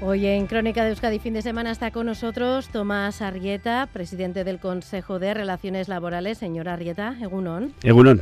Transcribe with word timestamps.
Hoy 0.00 0.26
en 0.26 0.46
Crónica 0.48 0.82
de 0.82 0.90
Euskadi 0.90 1.20
fin 1.20 1.34
de 1.34 1.42
semana 1.42 1.70
está 1.70 1.92
con 1.92 2.06
nosotros 2.06 2.68
Tomás 2.68 3.22
Arrieta, 3.22 3.88
presidente 3.92 4.42
del 4.42 4.58
Consejo 4.58 5.20
de 5.20 5.32
Relaciones 5.32 5.88
Laborales. 5.88 6.38
Señor 6.38 6.68
Arrieta, 6.68 7.16
Egunon. 7.20 7.72
Egunon. 7.82 8.20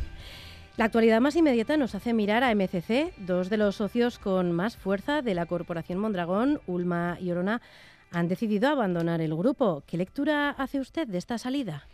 La 0.77 0.85
actualidad 0.85 1.19
más 1.19 1.35
inmediata 1.35 1.75
nos 1.75 1.95
hace 1.95 2.13
mirar 2.13 2.43
a 2.43 2.53
MCC, 2.53 3.13
dos 3.17 3.49
de 3.49 3.57
los 3.57 3.75
socios 3.75 4.19
con 4.19 4.51
más 4.51 4.77
fuerza 4.77 5.21
de 5.21 5.33
la 5.33 5.47
Corporación 5.47 5.99
Mondragón, 5.99 6.61
Ulma 6.67 7.17
y 7.19 7.31
Orona, 7.31 7.61
han 8.11 8.27
decidido 8.27 8.69
abandonar 8.69 9.19
el 9.19 9.35
grupo. 9.35 9.83
¿Qué 9.87 9.97
lectura 9.97 10.51
hace 10.51 10.79
usted 10.79 11.07
de 11.07 11.17
esta 11.17 11.39
salida? 11.39 11.87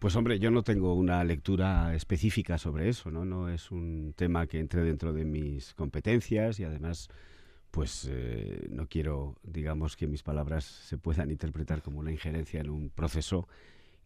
Pues 0.00 0.16
hombre, 0.16 0.38
yo 0.38 0.50
no 0.50 0.62
tengo 0.62 0.94
una 0.94 1.22
lectura 1.24 1.94
específica 1.94 2.58
sobre 2.58 2.88
eso, 2.88 3.10
¿no? 3.10 3.24
No 3.24 3.48
es 3.48 3.70
un 3.70 4.12
tema 4.16 4.46
que 4.46 4.58
entre 4.58 4.82
dentro 4.82 5.12
de 5.12 5.24
mis 5.24 5.74
competencias 5.74 6.60
y 6.60 6.64
además 6.64 7.08
pues 7.70 8.08
eh, 8.10 8.66
no 8.70 8.86
quiero, 8.86 9.36
digamos, 9.42 9.96
que 9.96 10.06
mis 10.06 10.22
palabras 10.22 10.64
se 10.64 10.98
puedan 10.98 11.30
interpretar 11.30 11.82
como 11.82 11.98
una 11.98 12.12
injerencia 12.12 12.60
en 12.60 12.70
un 12.70 12.90
proceso 12.90 13.48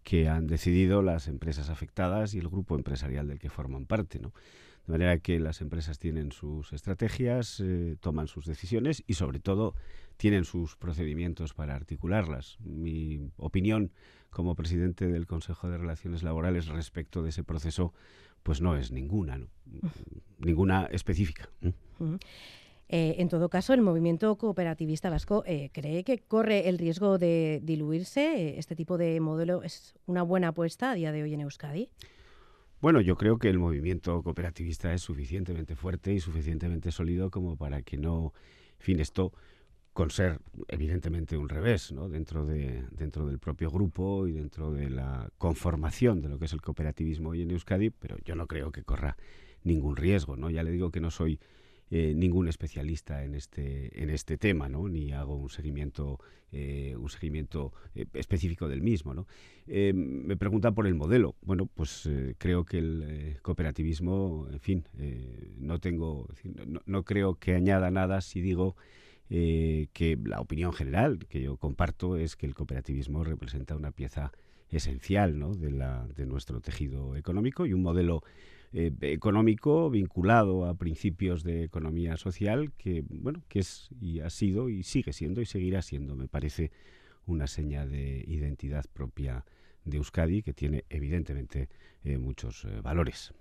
que 0.03 0.29
han 0.29 0.47
decidido 0.47 1.03
las 1.03 1.29
empresas 1.29 1.71
afectadas 1.71 2.35
y 2.35 2.39
el 2.39 2.49
grupo 2.49 2.75
empresarial 2.75 3.29
del 3.29 3.39
que 3.39 3.51
forman 3.51 3.87
parte, 3.87 4.19
¿no? 4.19 4.33
De 4.87 4.93
manera 4.93 5.19
que 5.19 5.39
las 5.39 5.61
empresas 5.61 6.01
tienen 6.01 6.33
sus 6.33 6.73
estrategias, 6.73 7.61
eh, 7.61 7.97
toman 8.01 8.27
sus 8.27 8.47
decisiones 8.47 9.05
y 9.07 9.15
sobre 9.15 9.39
todo 9.39 9.77
tienen 10.17 10.45
sus 10.45 10.75
procedimientos 10.77 11.55
para 11.55 11.77
articularlas. 11.77 12.59
Mi 12.61 13.31
opinión 13.37 13.93
como 14.31 14.57
presidente 14.57 15.07
del 15.07 15.29
Consejo 15.29 15.69
de 15.69 15.79
Relaciones 15.79 16.25
Laborales 16.25 16.67
respecto 16.67 17.23
de 17.23 17.29
ese 17.29 17.45
proceso 17.45 17.93
pues 18.43 18.61
no 18.61 18.77
es 18.77 18.91
ninguna, 18.91 19.39
¿no? 19.39 19.49
ninguna 20.39 20.87
específica. 20.87 21.49
Eh, 21.61 21.73
en 22.93 23.29
todo 23.31 23.49
caso, 23.49 23.73
el 23.73 23.81
movimiento 23.81 24.37
cooperativista 24.37 25.09
vasco 25.09 25.43
eh, 25.47 25.71
cree 25.73 26.05
que 26.05 26.19
corre 26.19 26.69
el 26.69 26.77
riesgo 26.77 27.17
de 27.17 27.61
diluirse. 27.63 28.35
Eh, 28.37 28.59
¿Este 28.59 28.77
tipo 28.77 28.99
de 28.99 29.19
modelo 29.19 29.63
es 29.63 29.95
una 30.05 30.23
buena 30.23 30.49
apuesta 30.49 30.91
a 30.91 30.95
día 30.95 31.11
de 31.11 31.23
hoy 31.23 31.33
en 31.33 31.41
Euskadi? 31.41 31.89
Bueno, 32.83 33.01
yo 33.01 33.17
creo 33.17 33.39
que 33.39 33.49
el 33.49 33.59
movimiento 33.59 34.23
cooperativista 34.23 34.93
es 34.93 35.01
suficientemente 35.01 35.75
fuerte 35.75 36.13
y 36.13 36.21
suficientemente 36.21 36.93
sólido 36.93 37.31
como 37.31 37.57
para 37.57 37.81
que 37.81 37.97
no, 37.97 38.35
en 38.79 38.85
fin, 38.85 39.01
esto 39.01 39.33
con 39.95 40.11
ser 40.11 40.41
evidentemente 40.69 41.39
un 41.39 41.49
revés 41.49 41.93
¿no? 41.93 42.11
dentro, 42.11 42.45
de, 42.45 42.85
dentro 42.91 43.27
del 43.27 43.39
propio 43.39 43.71
grupo 43.71 44.27
y 44.27 44.33
dentro 44.33 44.71
de 44.71 44.91
la 44.91 45.31
conformación 45.39 46.21
de 46.21 46.29
lo 46.29 46.39
que 46.39 46.45
es 46.45 46.53
el 46.53 46.61
cooperativismo 46.61 47.31
hoy 47.31 47.41
en 47.41 47.53
Euskadi, 47.53 47.89
pero 47.89 48.19
yo 48.25 48.35
no 48.35 48.47
creo 48.47 48.71
que 48.71 48.83
corra 48.83 49.17
ningún 49.63 49.97
riesgo. 49.97 50.37
¿no? 50.37 50.51
Ya 50.51 50.63
le 50.63 50.71
digo 50.71 50.91
que 50.91 51.01
no 51.01 51.11
soy 51.11 51.41
eh, 51.95 52.15
ningún 52.15 52.49
especialista 52.49 53.23
en 53.23 53.35
este, 53.35 54.03
en 54.03 54.09
este 54.09 54.39
tema, 54.39 54.67
¿no? 54.67 54.89
ni 54.89 55.13
hago 55.13 55.37
un 55.37 55.51
seguimiento, 55.51 56.19
eh, 56.51 56.97
un 56.99 57.11
seguimiento 57.11 57.75
eh, 57.95 58.07
específico 58.15 58.67
del 58.67 58.81
mismo. 58.81 59.13
¿no? 59.13 59.27
me 59.67 60.35
preguntan 60.39 60.75
por 60.75 60.87
el 60.87 60.95
modelo. 60.95 61.37
Bueno, 61.43 61.67
pues 61.67 62.09
creo 62.39 62.65
que 62.65 62.79
el 62.79 63.37
cooperativismo, 63.43 64.49
en 64.51 64.61
fin, 64.61 64.85
no, 65.59 65.81
tengo, 65.81 66.29
no, 66.87 67.03
creo 67.05 67.35
que 67.35 67.57
añada 67.57 67.91
nada 67.91 68.23
si 68.23 68.41
digo 68.41 68.75
que 69.29 70.19
la 70.25 70.41
opinión 70.41 70.73
general 70.73 71.19
que 71.29 71.43
yo 71.43 71.59
comparto 71.59 72.17
es 72.17 72.37
que 72.37 72.47
el 72.47 72.55
cooperativismo 72.55 73.23
representa 73.23 73.77
una 73.77 73.91
pieza 73.91 74.33
esencial 74.71 75.39
¿no? 75.39 75.55
de, 75.55 75.71
la, 75.71 76.09
de 76.17 76.25
nuestro 76.25 76.63
tejido 76.63 77.17
económico 77.17 77.67
y 77.67 77.75
un 77.75 77.83
modelo 77.83 78.23
eh, 78.75 78.93
económico 79.03 79.91
vinculado 79.91 80.65
a 80.65 80.75
principios 80.75 81.43
de 81.43 81.65
economía 81.65 82.17
social 82.17 82.73
que, 82.79 83.05
bueno, 83.09 83.43
que 83.49 83.59
es 83.59 83.91
y 84.01 84.21
ha 84.21 84.31
sido 84.31 84.69
y 84.69 84.83
sigue 84.83 85.13
siendo 85.13 85.41
y 85.41 85.47
seguirá 85.47 85.83
siendo, 85.83 86.17
me 86.17 86.29
parece, 86.29 86.71
una 87.27 87.47
seña 87.47 87.87
de 87.87 88.25
identidad 88.27 88.85
propia 88.93 89.45
de 89.85 89.97
Euskadi 89.99 90.43
que 90.43 90.53
tiene 90.53 90.85
evidentemente 90.89 91.69
eh, 92.05 92.19
muchos 92.19 92.65
eh, 92.65 92.81
valores. 92.81 93.33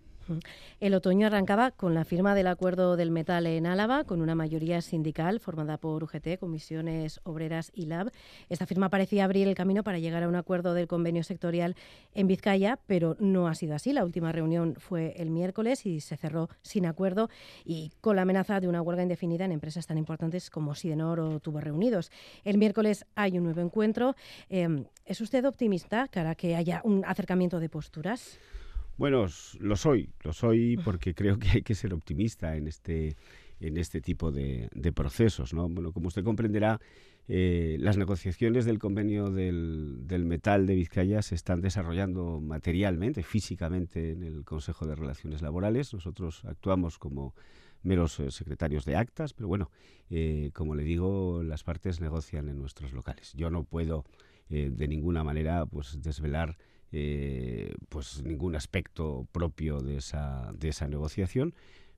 El 0.80 0.94
otoño 0.94 1.28
arrancaba 1.28 1.72
con 1.72 1.94
la 1.94 2.06
firma 2.06 2.36
del 2.36 2.48
acuerdo 2.48 2.96
del 2.96 3.12
metal 3.12 3.46
en 3.48 3.66
Álava, 3.66 4.04
con 4.04 4.22
una 4.22 4.36
mayoría 4.36 4.82
sindical 4.82 5.40
formada 5.40 5.78
por 5.78 6.04
UGT, 6.04 6.40
Comisiones 6.40 7.20
Obreras 7.24 7.72
y 7.74 7.86
LAB. 7.86 8.12
Esta 8.50 8.66
firma 8.66 8.90
parecía 8.90 9.26
abrir 9.26 9.48
el 9.48 9.56
camino 9.56 9.84
para 9.84 10.00
llegar 10.00 10.24
a 10.24 10.28
un 10.28 10.36
acuerdo 10.36 10.74
del 10.74 10.88
convenio 10.88 11.24
sectorial 11.24 11.76
en 12.14 12.28
Vizcaya, 12.28 12.80
pero 12.88 13.16
no 13.20 13.48
ha 13.48 13.56
sido 13.56 13.76
así. 13.76 13.94
La 13.94 14.06
última 14.06 14.32
reunión 14.32 14.76
fue 14.78 15.14
el 15.18 15.30
miércoles 15.30 15.86
y 15.86 16.02
se 16.02 16.18
cerró 16.18 16.50
sin 16.62 16.86
acuerdo 16.86 17.30
y 17.66 17.92
con 18.02 18.16
la 18.16 18.24
amenaza 18.24 18.60
de 18.60 18.68
una 18.68 18.82
huelga 18.82 19.04
indefinida 19.04 19.46
en 19.46 19.52
empresas 19.52 19.88
tan 19.88 19.98
importantes 19.98 20.50
como 20.50 20.76
Sidenor 20.76 21.20
o 21.20 21.40
Reunidos. 21.60 22.12
El 22.44 22.58
miércoles 22.58 23.06
hay 23.16 23.38
un 23.38 23.44
nuevo 23.44 23.62
encuentro. 23.62 24.16
Em, 24.50 24.86
¿Es 25.06 25.22
usted 25.22 25.46
optimista 25.46 26.08
para 26.12 26.36
que 26.36 26.56
haya 26.56 26.82
un 26.84 27.04
acercamiento 27.06 27.60
de 27.60 27.70
posturas? 27.70 28.40
Bueno, 28.98 29.26
lo 29.60 29.76
soy, 29.76 30.10
lo 30.24 30.34
soy 30.34 30.78
porque 30.86 31.14
creo 31.14 31.40
que 31.40 31.50
hay 31.50 31.62
que 31.62 31.76
ser 31.76 31.94
optimista 31.94 32.56
en 32.56 32.68
este, 32.68 33.16
en 33.60 33.78
este 33.78 34.02
tipo 34.02 34.32
de, 34.32 34.70
procesos. 34.94 35.54
¿no? 35.54 35.70
Bueno, 35.70 35.92
como 35.92 36.08
usted 36.08 36.24
comprenderá, 36.24 36.80
eh, 37.28 37.78
las 37.80 37.98
negociaciones 37.98 38.66
del 38.66 38.80
convenio 38.80 39.30
del, 39.30 40.26
metal 40.26 40.66
de 40.66 40.76
Vizcaya 40.76 41.22
se 41.22 41.36
están 41.36 41.62
desarrollando 41.62 42.42
materialmente, 42.42 43.24
físicamente 43.24 44.12
en 44.12 44.24
el 44.24 44.44
Consejo 44.44 44.86
de 44.86 44.96
Relaciones 44.96 45.42
Laborales. 45.42 45.94
Nosotros 45.94 46.44
actuamos 46.46 46.98
como 46.98 47.34
meros 47.84 48.20
eh, 48.20 48.32
secretarios 48.32 48.86
de 48.86 48.96
actas, 48.96 49.34
pero 49.34 49.48
bueno, 49.48 49.72
eh, 50.10 50.52
como 50.54 50.76
le 50.76 50.84
digo, 50.84 51.42
las 51.44 51.64
partes 51.64 52.02
negocian 52.02 52.50
en 52.50 52.60
nuestros 52.60 52.92
locales. 52.92 53.34
Yo 53.34 53.50
no 53.50 53.64
puedo 53.64 54.06
de 54.50 54.86
ninguna 54.90 55.24
manera 55.24 55.66
pues 55.66 56.02
desvelar 56.02 56.58
eh, 56.94 57.74
pues 57.88 58.22
ningún 58.22 58.56
aspecto 58.58 59.26
propio 59.32 59.80
de 59.80 59.96
esa, 59.96 60.52
de 60.58 60.70
esa 60.70 60.90
negociación, 60.90 61.54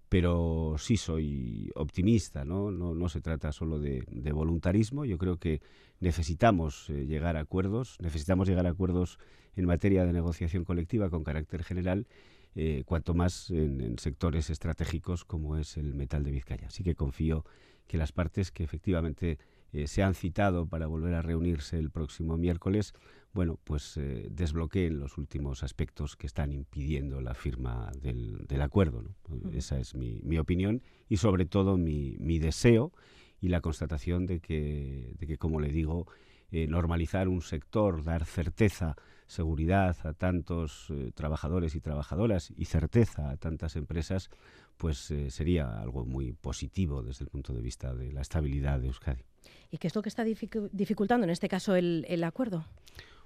pero 0.07 0.75
sí 0.77 0.97
soy 0.97 1.71
optimista, 1.73 2.45
¿no? 2.45 2.69
No, 2.69 2.93
no 2.93 3.09
se 3.09 3.19
trata 3.19 3.51
solo 3.51 3.79
de, 3.79 4.03
voluntarismo, 4.31 5.03
yo 5.05 5.17
creo 5.17 5.37
que 5.37 5.61
necesitamos 5.99 6.91
eh, 6.91 7.07
llegar 7.07 7.37
a 7.37 7.39
acuerdos, 7.39 7.97
necesitamos 8.01 8.47
llegar 8.47 8.67
a 8.67 8.69
acuerdos 8.69 9.17
en 9.55 9.65
materia 9.65 10.05
de 10.05 10.13
negociación 10.13 10.63
colectiva 10.63 11.09
con 11.09 11.23
carácter 11.23 11.63
general, 11.63 12.05
eh, 12.53 12.83
cuanto 12.85 13.15
más 13.15 13.49
en, 13.49 13.81
en, 13.81 13.97
sectores 13.97 14.51
estratégicos 14.51 15.25
como 15.25 15.57
es 15.57 15.75
el 15.75 15.95
metal 15.95 16.23
de 16.23 16.29
Vizcaya. 16.29 16.67
Así 16.67 16.83
que 16.83 16.93
confío 16.93 17.45
que 17.87 17.97
las 17.97 18.11
partes 18.11 18.51
que 18.51 18.63
efectivamente 18.63 19.39
se 19.85 20.03
han 20.03 20.13
citado 20.13 20.67
para 20.67 20.85
volver 20.85 21.15
a 21.15 21.23
reunirse 21.23 21.79
el 21.79 21.89
próximo 21.89 22.37
miércoles 22.37 22.93
bueno, 23.33 23.59
pues 23.63 23.97
eh, 23.97 24.27
desbloqueen 24.29 24.99
los 24.99 25.17
últimos 25.17 25.63
aspectos 25.63 26.15
que 26.15 26.27
están 26.27 26.51
impidiendo 26.51 27.19
la 27.19 27.33
firma 27.33 27.91
del, 27.99 28.61
acuerdo. 28.61 29.03
Esa 29.51 29.79
es 29.79 29.95
mi, 29.95 30.37
opinión 30.37 30.83
y 31.09 31.17
sobre 31.17 31.45
todo 31.45 31.75
mi, 31.75 32.39
deseo 32.39 32.93
y 33.41 33.49
la 33.49 33.59
constatación 33.59 34.27
de 34.27 34.39
que, 34.39 35.15
de 35.17 35.27
que 35.27 35.37
como 35.37 35.59
le 35.59 35.69
digo, 35.69 36.05
eh, 36.51 36.67
normalizar 36.67 37.27
un 37.27 37.41
sector, 37.41 38.03
dar 38.03 38.23
certeza, 38.25 38.95
seguridad 39.25 39.97
a 40.03 40.13
tantos 40.13 40.87
eh, 40.91 41.11
trabajadores 41.15 41.73
y 41.73 41.81
trabajadoras 41.81 42.53
y 42.55 42.65
certeza 42.65 43.31
a 43.31 43.37
tantas 43.37 43.75
empresas, 43.75 44.29
pues 44.77 45.13
sería 45.29 45.81
algo 45.81 46.05
muy 46.05 46.33
positivo 46.33 47.03
desde 47.03 47.25
el 47.25 47.29
punto 47.29 47.53
de 47.53 47.61
vista 47.61 47.93
de 47.93 48.11
la 48.11 48.21
estabilidad 48.21 48.79
de 48.79 48.87
Euskadi. 48.87 49.23
¿Y 49.71 49.77
qué 49.77 49.87
es 49.87 49.95
lo 49.95 50.01
que 50.01 50.09
está 50.09 50.23
dificultando 50.23 51.25
en 51.25 51.29
este 51.29 51.47
caso 51.47 51.75
el, 51.75 52.05
el 52.07 52.23
acuerdo? 52.23 52.65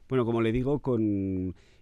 Bueno, 0.10 0.26
como 0.26 0.42
le 0.42 0.52
digo, 0.52 0.82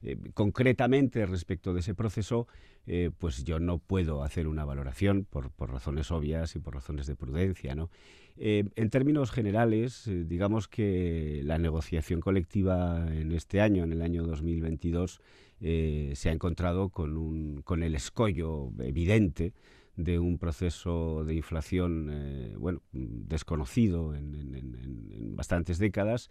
eh, 0.01 0.17
concretamente 0.33 1.25
respecto 1.25 1.73
de 1.73 1.81
ese 1.81 1.93
proceso, 1.93 2.47
eh, 2.87 3.11
pues 3.17 3.43
yo 3.43 3.59
no 3.59 3.77
puedo 3.77 4.23
hacer 4.23 4.47
una 4.47 4.65
valoración 4.65 5.25
por, 5.25 5.51
razones 5.59 6.11
obvias 6.11 6.55
y 6.55 6.59
por 6.59 6.73
razones 6.73 7.05
de 7.05 7.15
prudencia. 7.15 7.75
¿no? 7.75 7.91
Eh, 8.37 8.63
en 8.75 8.89
términos 8.89 9.31
generales, 9.31 10.09
digamos 10.27 10.67
que 10.67 11.41
la 11.43 11.59
negociación 11.59 12.19
colectiva 12.19 13.05
en 13.13 13.31
este 13.31 13.61
año, 13.61 13.83
en 13.83 13.91
el 13.91 14.01
año 14.01 14.23
2022, 14.23 15.21
se 15.59 16.29
ha 16.29 16.31
encontrado 16.31 16.89
con, 16.89 17.15
un, 17.17 17.61
con 17.63 17.81
el 17.81 17.95
escollo 17.95 18.71
evidente 18.79 19.53
de 19.95 20.19
un 20.19 20.37
proceso 20.37 21.23
de 21.23 21.35
inflación 21.35 22.53
bueno, 22.59 22.81
desconocido 22.91 24.13
en 24.13 25.33
bastantes 25.35 25.79
décadas 25.79 26.29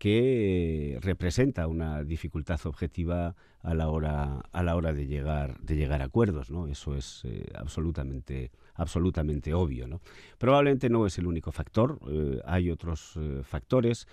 que 0.00 0.98
representa 1.02 1.66
una 1.66 2.02
dificultad 2.02 2.58
objetiva 2.64 3.36
a 3.62 3.74
la 3.74 3.90
hora 3.90 4.40
a 4.50 4.62
la 4.62 4.74
hora 4.74 4.94
de 4.94 5.06
llegar 5.06 5.60
de 5.60 5.76
llegar 5.76 6.00
a 6.00 6.06
acuerdos 6.06 6.50
no 6.50 6.68
eso 6.68 6.96
es 6.96 7.20
eh, 7.24 7.52
absolutamente 7.54 8.50
absolutamente 8.76 9.52
obvio 9.52 9.86
no 9.86 10.00
probablemente 10.38 10.88
no 10.88 11.04
es 11.04 11.18
el 11.18 11.26
único 11.26 11.52
factor 11.52 11.98
eh, 12.08 12.40
hay 12.46 12.70
otros 12.70 13.12
eh, 13.16 13.42
factores 13.44 14.08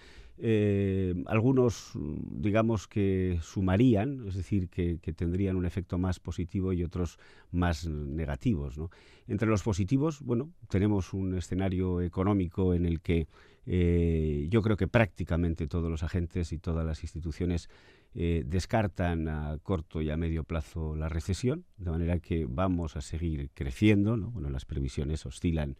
algunos, 1.26 1.94
digamos, 1.96 2.88
que 2.88 3.40
sumarían, 3.42 4.28
es 4.28 4.36
decir, 4.36 4.70
que, 4.70 5.00
tendrían 5.16 5.56
un 5.56 5.66
efecto 5.66 5.98
más 5.98 6.20
positivo 6.20 6.74
y 6.74 6.84
otros 6.84 7.18
más 7.50 7.88
negativos. 7.88 8.76
Entre 9.28 9.48
los 9.48 9.64
positivos, 9.64 10.22
bueno, 10.22 10.52
tenemos 10.70 11.12
un 11.14 11.36
escenario 11.36 12.02
económico 12.02 12.76
en 12.76 12.86
el 12.86 13.02
que 13.02 13.28
eh, 13.70 14.48
yo 14.50 14.62
creo 14.62 14.78
que 14.78 14.88
prácticamente 14.88 15.68
todos 15.68 15.92
los 15.92 16.02
agentes 16.02 16.54
y 16.54 16.58
todas 16.58 16.86
las 16.86 17.04
instituciones 17.04 17.70
eh, 18.16 18.44
descartan 18.48 19.28
a 19.28 19.58
corto 19.62 20.02
y 20.02 20.10
a 20.10 20.16
medio 20.16 20.46
plazo 20.46 20.96
la 20.96 21.10
recesión, 21.10 21.66
de 21.78 21.92
manera 21.92 22.20
que 22.20 22.46
vamos 22.48 22.96
a 22.96 23.02
seguir 23.02 23.50
creciendo. 23.54 24.16
Bueno, 24.18 24.50
las 24.50 24.64
previsiones 24.64 25.26
oscilan 25.26 25.76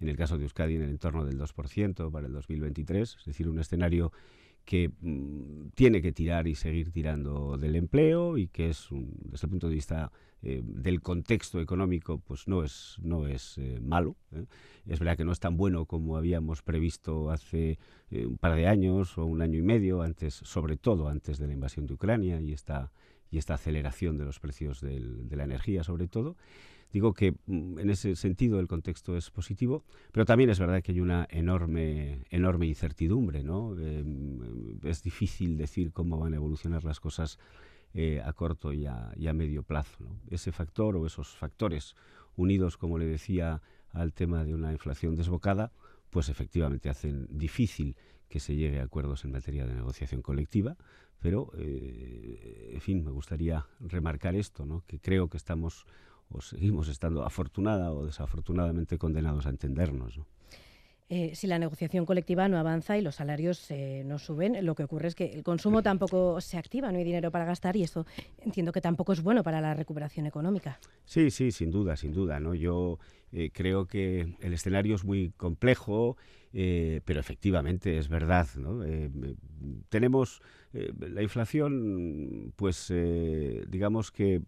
en 0.00 0.08
el 0.08 0.16
caso 0.16 0.38
de 0.38 0.44
Euskadi 0.44 0.76
en 0.76 0.82
el 0.82 0.90
entorno 0.90 1.24
del 1.24 1.38
2% 1.38 2.10
para 2.10 2.26
el 2.26 2.32
2023, 2.32 3.16
es 3.18 3.24
decir, 3.24 3.48
un 3.48 3.58
escenario 3.58 4.12
que 4.64 4.90
mm, 5.00 5.70
tiene 5.74 6.02
que 6.02 6.12
tirar 6.12 6.46
y 6.46 6.54
seguir 6.54 6.90
tirando 6.90 7.56
del 7.56 7.76
empleo 7.76 8.38
y 8.38 8.48
que 8.48 8.70
es, 8.70 8.88
desde 8.90 9.46
el 9.46 9.50
punto 9.50 9.68
de 9.68 9.74
vista 9.74 10.12
eh, 10.42 10.60
del 10.64 11.00
contexto 11.02 11.60
económico, 11.60 12.18
pues 12.18 12.48
no 12.48 12.64
es, 12.64 12.96
no 13.00 13.26
es 13.26 13.58
eh, 13.58 13.78
malo. 13.80 14.16
¿eh? 14.32 14.44
Es 14.86 14.98
verdad 14.98 15.16
que 15.16 15.24
no 15.24 15.32
es 15.32 15.40
tan 15.40 15.56
bueno 15.56 15.86
como 15.86 16.16
habíamos 16.16 16.62
previsto 16.62 17.30
hace 17.30 17.78
un 18.10 18.36
par 18.36 18.56
de 18.56 18.66
años 18.66 19.16
o 19.16 19.24
un 19.24 19.40
año 19.40 19.58
y 19.58 19.62
medio, 19.62 20.02
antes, 20.02 20.34
sobre 20.34 20.76
todo 20.76 21.08
antes 21.08 21.38
de 21.38 21.46
la 21.46 21.54
invasión 21.54 21.86
de 21.86 21.94
Ucrania 21.94 22.40
y 22.40 22.52
esta, 22.52 22.92
y 23.30 23.38
esta 23.38 23.54
aceleración 23.54 24.18
de 24.18 24.24
los 24.24 24.38
precios 24.38 24.80
de 24.80 25.36
la 25.36 25.44
energía, 25.44 25.82
sobre 25.82 26.08
todo. 26.08 26.36
Digo 26.92 27.14
que 27.14 27.32
mm, 27.46 27.78
en 27.78 27.90
ese 27.90 28.14
sentido 28.16 28.60
el 28.60 28.68
contexto 28.68 29.16
es 29.16 29.30
positivo, 29.30 29.84
pero 30.12 30.26
también 30.26 30.50
es 30.50 30.58
verdad 30.58 30.82
que 30.82 30.92
hay 30.92 31.00
una 31.00 31.26
enorme, 31.30 32.24
enorme 32.30 32.66
incertidumbre, 32.66 33.42
¿no? 33.42 33.78
Em, 33.78 34.78
es 34.82 35.02
difícil 35.02 35.56
decir 35.56 35.92
cómo 35.92 36.18
van 36.18 36.34
a 36.34 36.36
evolucionar 36.36 36.84
las 36.84 37.00
cosas 37.00 37.38
eh, 37.94 38.20
a 38.24 38.32
corto 38.32 38.72
y 38.72 38.86
a, 38.86 39.32
medio 39.34 39.62
plazo. 39.62 40.04
Ese 40.30 40.52
factor 40.52 40.96
o 40.96 41.06
esos 41.06 41.28
factores 41.36 41.94
unidos, 42.36 42.76
como 42.76 42.98
le 42.98 43.06
decía, 43.06 43.62
al 43.90 44.12
tema 44.12 44.44
de 44.44 44.54
una 44.54 44.72
inflación 44.72 45.14
desbocada, 45.14 45.72
pues 46.10 46.28
efectivamente 46.28 46.90
hacen 46.90 47.26
difícil 47.30 47.96
que 48.28 48.40
se 48.40 48.54
llegue 48.56 48.80
a 48.80 48.84
acuerdos 48.84 49.24
en 49.24 49.32
materia 49.32 49.66
de 49.66 49.74
negociación 49.74 50.22
colectiva, 50.22 50.76
pero, 51.20 51.52
eh, 51.56 52.70
en 52.74 52.80
fin, 52.80 53.04
me 53.04 53.10
gustaría 53.10 53.66
remarcar 53.80 54.34
esto, 54.34 54.82
que 54.86 54.98
creo 54.98 55.28
que 55.28 55.36
estamos 55.36 55.86
o 56.32 56.40
seguimos 56.40 56.88
estando 56.88 57.24
afortunada 57.24 57.92
o 57.92 58.06
desafortunadamente 58.06 58.98
condenados 58.98 59.46
a 59.46 59.50
entendernos. 59.50 60.20
Eh, 61.14 61.34
si 61.34 61.46
la 61.46 61.58
negociación 61.58 62.06
colectiva 62.06 62.48
no 62.48 62.56
avanza 62.56 62.96
y 62.96 63.02
los 63.02 63.16
salarios 63.16 63.70
eh, 63.70 64.02
no 64.06 64.18
suben, 64.18 64.64
lo 64.64 64.74
que 64.74 64.84
ocurre 64.84 65.08
es 65.08 65.14
que 65.14 65.26
el 65.26 65.42
consumo 65.42 65.82
tampoco 65.82 66.40
se 66.40 66.56
activa, 66.56 66.90
no 66.90 66.96
hay 66.96 67.04
dinero 67.04 67.30
para 67.30 67.44
gastar 67.44 67.76
y 67.76 67.82
eso 67.82 68.06
entiendo 68.40 68.72
que 68.72 68.80
tampoco 68.80 69.12
es 69.12 69.22
bueno 69.22 69.42
para 69.42 69.60
la 69.60 69.74
recuperación 69.74 70.24
económica. 70.24 70.78
Sí, 71.04 71.30
sí, 71.30 71.52
sin 71.52 71.70
duda, 71.70 71.96
sin 71.96 72.12
duda. 72.12 72.40
¿no? 72.40 72.54
Yo 72.54 72.98
eh, 73.32 73.50
creo 73.52 73.86
que 73.86 74.36
el 74.40 74.52
escenario 74.52 74.94
es 74.94 75.04
muy 75.04 75.32
complejo, 75.36 76.16
pero 76.52 77.18
efectivamente 77.18 77.96
es 77.96 78.08
verdad. 78.08 78.46
tenemos 79.88 80.42
la 80.72 81.22
inflación, 81.22 82.52
pues 82.56 82.92
digamos 83.68 84.12
que 84.12 84.42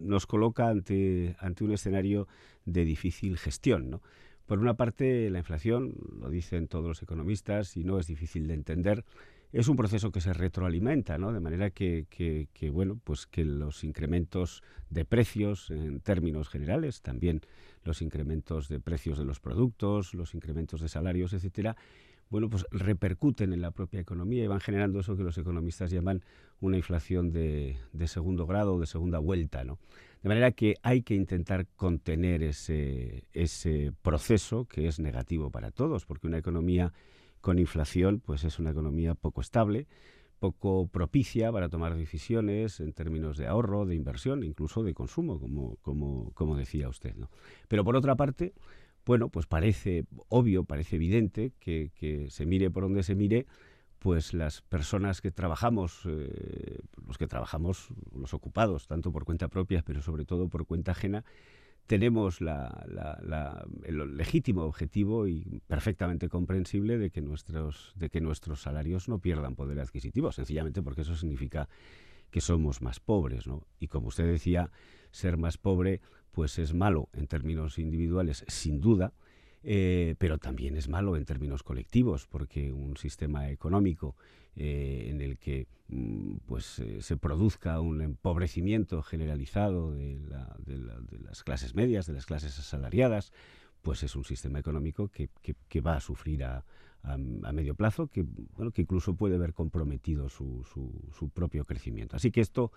nos 0.00 0.26
coloca 0.26 0.68
ante, 0.68 1.36
ante 1.38 1.64
un 1.64 1.72
escenario 1.72 2.28
de 2.64 2.86
difícil 2.86 3.36
gestión. 3.36 3.90
¿no? 3.90 4.02
Por 4.48 4.60
una 4.60 4.78
parte, 4.78 5.28
la 5.28 5.40
inflación, 5.40 5.92
lo 6.22 6.30
dicen 6.30 6.68
todos 6.68 6.86
los 6.86 7.02
economistas 7.02 7.76
y 7.76 7.84
no 7.84 7.98
es 7.98 8.06
difícil 8.06 8.48
de 8.48 8.54
entender, 8.54 9.04
es 9.52 9.68
un 9.68 9.76
proceso 9.76 10.12
que 10.12 10.20
se 10.20 10.32
retroalimenta, 10.32 11.16
¿no? 11.18 11.32
De 11.32 11.40
manera 11.40 11.70
que, 11.70 12.46
bueno, 12.72 13.00
pues 13.02 13.26
que 13.26 13.44
los 13.44 13.82
incrementos 13.84 14.62
de 14.90 15.04
precios 15.04 15.70
en 15.70 16.00
términos 16.00 16.48
generales, 16.48 17.00
también 17.00 17.40
los 17.84 18.02
incrementos 18.02 18.68
de 18.68 18.80
precios 18.80 19.18
de 19.18 19.24
los 19.24 19.40
productos, 19.40 20.12
los 20.14 20.34
incrementos 20.34 20.80
de 20.80 20.88
salarios, 20.88 21.32
etcétera, 21.32 21.76
bueno, 22.30 22.50
pues 22.50 22.66
repercuten 22.70 23.54
en 23.54 23.62
la 23.62 23.70
propia 23.70 24.00
economía 24.00 24.44
y 24.44 24.46
van 24.46 24.60
generando 24.60 25.00
eso 25.00 25.16
que 25.16 25.22
los 25.22 25.38
economistas 25.38 25.90
llaman 25.90 26.22
una 26.60 26.76
inflación 26.76 27.32
de, 27.32 27.78
de 27.94 28.06
segundo 28.06 28.46
grado 28.46 28.74
o 28.74 28.80
de 28.80 28.86
segunda 28.86 29.18
vuelta, 29.18 29.64
¿no? 29.64 29.78
De 30.22 30.28
manera 30.28 30.50
que 30.50 30.74
hay 30.82 31.02
que 31.02 31.14
intentar 31.14 31.66
contener 31.76 32.42
ese, 32.42 33.24
ese 33.32 33.92
proceso 34.02 34.66
que 34.66 34.88
es 34.88 34.98
negativo 34.98 35.50
para 35.50 35.70
todos, 35.70 36.04
porque 36.04 36.26
una 36.26 36.36
economía 36.36 36.92
con 37.40 37.58
inflación 37.58 38.20
pues 38.20 38.44
es 38.44 38.58
una 38.58 38.70
economía 38.70 39.14
poco 39.14 39.40
estable, 39.40 39.86
poco 40.38 40.88
propicia 40.88 41.50
para 41.52 41.68
tomar 41.68 41.96
decisiones 41.96 42.80
en 42.80 42.92
términos 42.92 43.36
de 43.36 43.46
ahorro, 43.46 43.86
de 43.86 43.94
inversión, 43.94 44.44
incluso 44.44 44.82
de 44.82 44.94
consumo, 44.94 45.40
como, 45.40 45.76
como, 45.82 46.30
como 46.34 46.56
decía 46.56 46.88
usted. 46.88 47.14
¿no? 47.16 47.30
Pero 47.66 47.84
por 47.84 47.96
otra 47.96 48.14
parte, 48.14 48.54
bueno, 49.04 49.28
pues 49.28 49.46
parece 49.46 50.04
obvio, 50.28 50.64
parece 50.64 50.96
evidente 50.96 51.52
que, 51.58 51.90
que 51.94 52.30
se 52.30 52.46
mire 52.46 52.70
por 52.70 52.84
donde 52.84 53.02
se 53.02 53.14
mire, 53.14 53.46
pues 53.98 54.32
las 54.32 54.62
personas 54.62 55.20
que 55.20 55.30
trabajamos, 55.30 56.02
eh, 56.06 56.78
los 57.06 57.18
que 57.18 57.26
trabajamos, 57.26 57.88
los 58.14 58.32
ocupados, 58.32 58.86
tanto 58.86 59.10
por 59.10 59.24
cuenta 59.24 59.48
propia, 59.48 59.82
pero 59.84 60.02
sobre 60.02 60.24
todo 60.24 60.48
por 60.48 60.66
cuenta 60.66 60.92
ajena, 60.92 61.24
tenemos 61.88 62.40
el 62.40 64.16
legítimo 64.16 64.62
objetivo 64.64 65.26
y 65.26 65.62
perfectamente 65.66 66.28
comprensible 66.28 66.98
de 66.98 67.10
que 67.10 67.22
nuestros 67.22 67.94
de 67.96 68.10
que 68.10 68.20
nuestros 68.20 68.60
salarios 68.60 69.08
no 69.08 69.18
pierdan 69.20 69.56
poder 69.56 69.80
adquisitivo, 69.80 70.30
sencillamente 70.30 70.82
porque 70.82 71.00
eso 71.00 71.16
significa 71.16 71.68
que 72.30 72.42
somos 72.42 72.82
más 72.82 73.00
pobres, 73.00 73.46
¿no? 73.46 73.66
Y 73.80 73.88
como 73.88 74.08
usted 74.08 74.26
decía, 74.26 74.70
ser 75.10 75.38
más 75.38 75.56
pobre 75.56 76.02
pues 76.30 76.58
es 76.58 76.74
malo 76.74 77.08
en 77.14 77.26
términos 77.26 77.78
individuales, 77.78 78.44
sin 78.48 78.80
duda, 78.80 79.14
eh, 79.62 80.14
pero 80.18 80.38
también 80.38 80.76
es 80.76 80.88
malo 80.88 81.16
en 81.16 81.24
términos 81.24 81.62
colectivos, 81.62 82.26
porque 82.26 82.72
un 82.72 82.96
sistema 82.96 83.50
económico 83.50 84.16
eh, 84.60 85.06
en 85.10 85.20
el 85.20 85.38
que 85.38 85.66
mm, 85.88 86.36
pues, 86.46 86.78
eh, 86.80 87.00
se 87.00 87.16
produzca 87.16 87.80
un 87.80 88.00
empobrecimiento 88.00 89.02
generalizado 89.02 89.92
de, 89.92 90.18
las 91.22 91.44
clases 91.44 91.74
medias, 91.74 92.06
de 92.06 92.12
las 92.12 92.26
clases 92.26 92.58
asalariadas, 92.58 93.32
pues 93.82 94.02
es 94.02 94.16
un 94.16 94.24
sistema 94.24 94.58
económico 94.58 95.08
que, 95.08 95.30
va 95.80 95.96
a 95.96 96.00
sufrir 96.00 96.44
a, 96.44 96.64
medio 97.52 97.74
plazo, 97.74 98.08
que, 98.08 98.26
bueno, 98.56 98.72
que 98.72 98.82
incluso 98.82 99.14
puede 99.14 99.38
ver 99.38 99.54
comprometido 99.54 100.28
su, 100.28 100.64
su, 100.64 101.28
propio 101.30 101.64
crecimiento. 101.64 102.16
Así 102.16 102.30
que 102.32 102.40
esto 102.40 102.72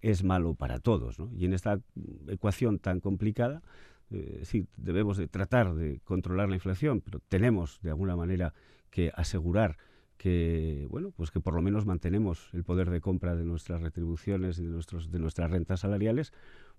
es 0.00 0.24
malo 0.24 0.54
para 0.54 0.80
todos. 0.80 1.18
¿no? 1.18 1.30
Y 1.36 1.44
en 1.44 1.52
esta 1.52 1.80
ecuación 2.28 2.78
tan 2.78 3.00
complicada, 3.00 3.62
eh, 4.10 4.40
sí, 4.44 4.66
debemos 4.76 5.16
de 5.16 5.26
tratar 5.26 5.74
de 5.74 6.00
controlar 6.04 6.48
la 6.48 6.54
inflación, 6.54 7.00
pero 7.00 7.20
tenemos 7.28 7.80
de 7.82 7.90
alguna 7.90 8.16
manera 8.16 8.54
que 8.90 9.10
asegurar 9.14 9.76
que 10.16 10.86
bueno 10.90 11.10
pues 11.10 11.30
que 11.30 11.40
por 11.40 11.54
lo 11.54 11.62
menos 11.62 11.84
mantenemos 11.84 12.48
el 12.54 12.64
poder 12.64 12.90
de 12.90 13.00
compra 13.00 13.36
de 13.36 13.44
nuestras 13.44 13.82
retribuciones 13.82 14.58
y 14.58 14.62
de 14.62 14.70
nuestros 14.70 15.10
de 15.10 15.18
nuestras 15.18 15.50
rentas 15.50 15.80
salariales 15.80 16.32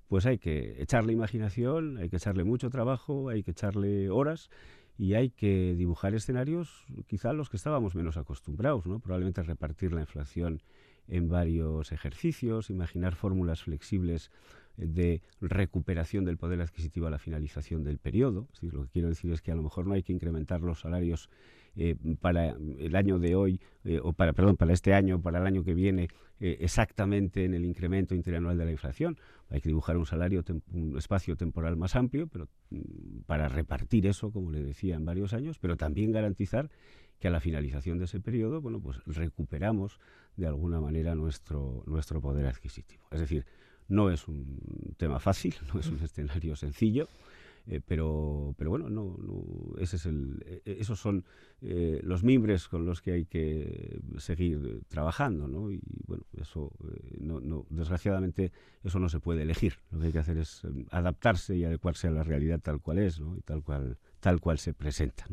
pues 0.08 0.26
hay 0.26 0.40
que 0.40 0.82
echarle 0.82 1.14
imaginación 1.14 1.98
hay 1.98 2.10
que 2.10 2.16
echarle 2.16 2.44
mucho 2.44 2.70
trabajo 2.70 3.30
hay 3.30 3.44
que 3.44 3.52
echarle 3.52 4.10
horas 4.10 4.50
y 4.98 5.14
hay 5.14 5.30
que 5.30 5.76
dibujar 5.76 6.16
escenarios 6.16 6.86
quizá 7.06 7.32
los 7.34 7.50
que 7.50 7.58
estábamos 7.58 7.94
menos 7.94 8.18
acostumbrados 8.18 8.88
no 8.88 9.00
probablemente 9.00 9.44
repartir 9.44 9.94
la 9.94 10.02
inflación 10.02 10.64
en 11.08 11.30
varios 11.30 11.92
ejercicios 11.92 12.72
imaginar 12.72 13.14
fórmulas 13.14 13.62
flexibles 13.62 14.32
de 14.78 15.22
recuperación 15.42 16.24
del 16.24 16.38
poder 16.38 16.62
adquisitivo 16.62 17.08
a 17.08 17.12
la 17.12 17.18
finalización 17.18 17.84
del 17.84 17.98
periodo. 17.98 18.48
lo 18.62 18.84
que 18.84 18.90
quiero 18.90 19.10
decir 19.10 19.32
es 19.32 19.42
que 19.42 19.52
a 19.52 19.56
lo 19.56 19.64
mejor 19.64 19.88
no 19.88 19.94
hay 19.94 20.04
que 20.04 20.14
incrementar 20.14 20.62
los 20.62 20.82
salarios 20.82 21.30
eh, 21.76 21.96
para 22.22 22.56
el 22.80 22.96
año 22.96 23.20
de 23.20 23.36
hoy, 23.36 23.62
eh, 23.84 24.00
o 24.02 24.14
para, 24.14 24.34
perdón, 24.34 24.56
para 24.58 24.74
este 24.74 24.94
año, 24.94 25.22
para 25.22 25.40
el 25.40 25.46
año 25.46 25.64
que 25.64 25.76
viene, 25.76 26.10
eh, 26.40 26.58
exactamente 26.62 27.46
en 27.46 27.54
el 27.54 27.66
incremento 27.66 28.16
interanual 28.16 28.58
de 28.58 28.66
la 28.66 28.72
inflación. 28.72 29.18
Hay 29.50 29.62
que 29.62 29.70
dibujar 29.70 29.98
un 29.98 30.06
salario, 30.06 30.44
un 30.72 30.98
espacio 30.98 31.36
temporal 31.36 31.78
más 31.78 31.96
amplio, 31.96 32.28
pero 32.28 32.48
mm, 32.70 33.22
para 33.26 33.48
repartir 33.48 34.08
eso, 34.08 34.32
como 34.32 34.52
le 34.52 34.64
decía, 34.64 34.96
en 34.96 35.06
varios 35.06 35.34
años, 35.34 35.60
pero 35.60 35.78
también 35.78 36.12
garantizar 36.12 36.70
que 37.20 37.28
a 37.28 37.32
la 37.32 37.40
finalización 37.40 37.98
de 37.98 38.06
ese 38.06 38.20
periodo, 38.20 38.62
bueno, 38.62 38.80
pues 38.80 38.98
recuperamos 39.06 40.00
de 40.36 40.48
alguna 40.48 40.80
manera 40.80 41.16
nuestro, 41.16 41.84
nuestro 41.88 42.22
poder 42.22 42.46
adquisitivo. 42.46 43.08
Es 43.12 43.20
decir, 43.20 43.46
no 43.88 44.10
es 44.10 44.28
un 44.28 44.96
tema 44.98 45.20
fácil, 45.20 45.56
no 45.74 45.80
es 45.80 45.88
un 45.88 46.00
escenario 46.04 46.56
sencillo, 46.56 47.08
eh, 47.70 47.82
pero, 47.86 48.56
pero 48.58 48.70
bueno, 48.70 48.90
no, 48.90 49.18
ese 49.78 49.98
es 49.98 50.06
el, 50.06 50.42
eh, 50.46 50.78
esos 50.80 51.00
son 51.00 51.26
eh, 51.62 52.00
los 52.02 52.24
mimbres 52.24 52.70
con 52.70 52.86
los 52.86 53.02
que 53.02 53.12
hay 53.12 53.26
que 53.26 54.00
seguir 54.18 54.84
trabajando, 54.88 55.50
¿no? 55.50 55.70
Y 55.70 55.82
bueno, 56.06 56.24
eso, 56.40 56.72
no, 57.20 57.42
no, 57.42 57.66
desgraciadamente, 57.70 58.54
eso 58.84 59.00
no 59.00 59.10
se 59.10 59.20
puede 59.20 59.42
elegir. 59.42 59.80
Lo 59.92 60.00
que 60.00 60.08
hay 60.08 60.12
que 60.14 60.20
hacer 60.20 60.38
es 60.38 60.62
adaptarse 60.92 61.58
y 61.58 61.66
adecuarse 61.66 62.08
a 62.08 62.12
la 62.12 62.24
realidad 62.24 62.62
tal 62.62 62.80
cual 62.80 63.00
es, 63.00 63.20
¿no? 63.20 63.36
Y 63.36 63.42
tal 63.42 63.62
cual, 63.64 63.98
tal 64.22 64.40
cual 64.40 64.60
se 64.60 64.74
presenta. 64.74 65.26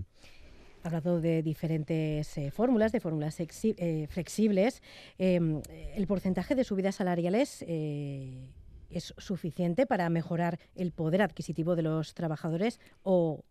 Hablado 0.85 1.21
de 1.21 1.43
diferentes 1.43 2.39
eh, 2.39 2.51
fórmulas, 2.51 2.93
de 2.93 3.01
fórmulas 3.01 3.37
eh, 3.41 4.07
flexibles. 4.09 4.83
Em, 5.19 5.63
¿El 5.95 6.07
porcentaje 6.07 6.55
de 6.55 6.65
subidas 6.65 6.97
salariales 6.97 7.63
es 7.63 9.15
suficiente 9.17 9.87
para 9.87 10.09
mejorar 10.11 10.59
el 10.75 10.93
poder 10.93 11.23
adquisitivo 11.23 11.75
de 11.75 11.83
los 11.83 12.15
trabajadores 12.15 12.81
o 13.03 13.45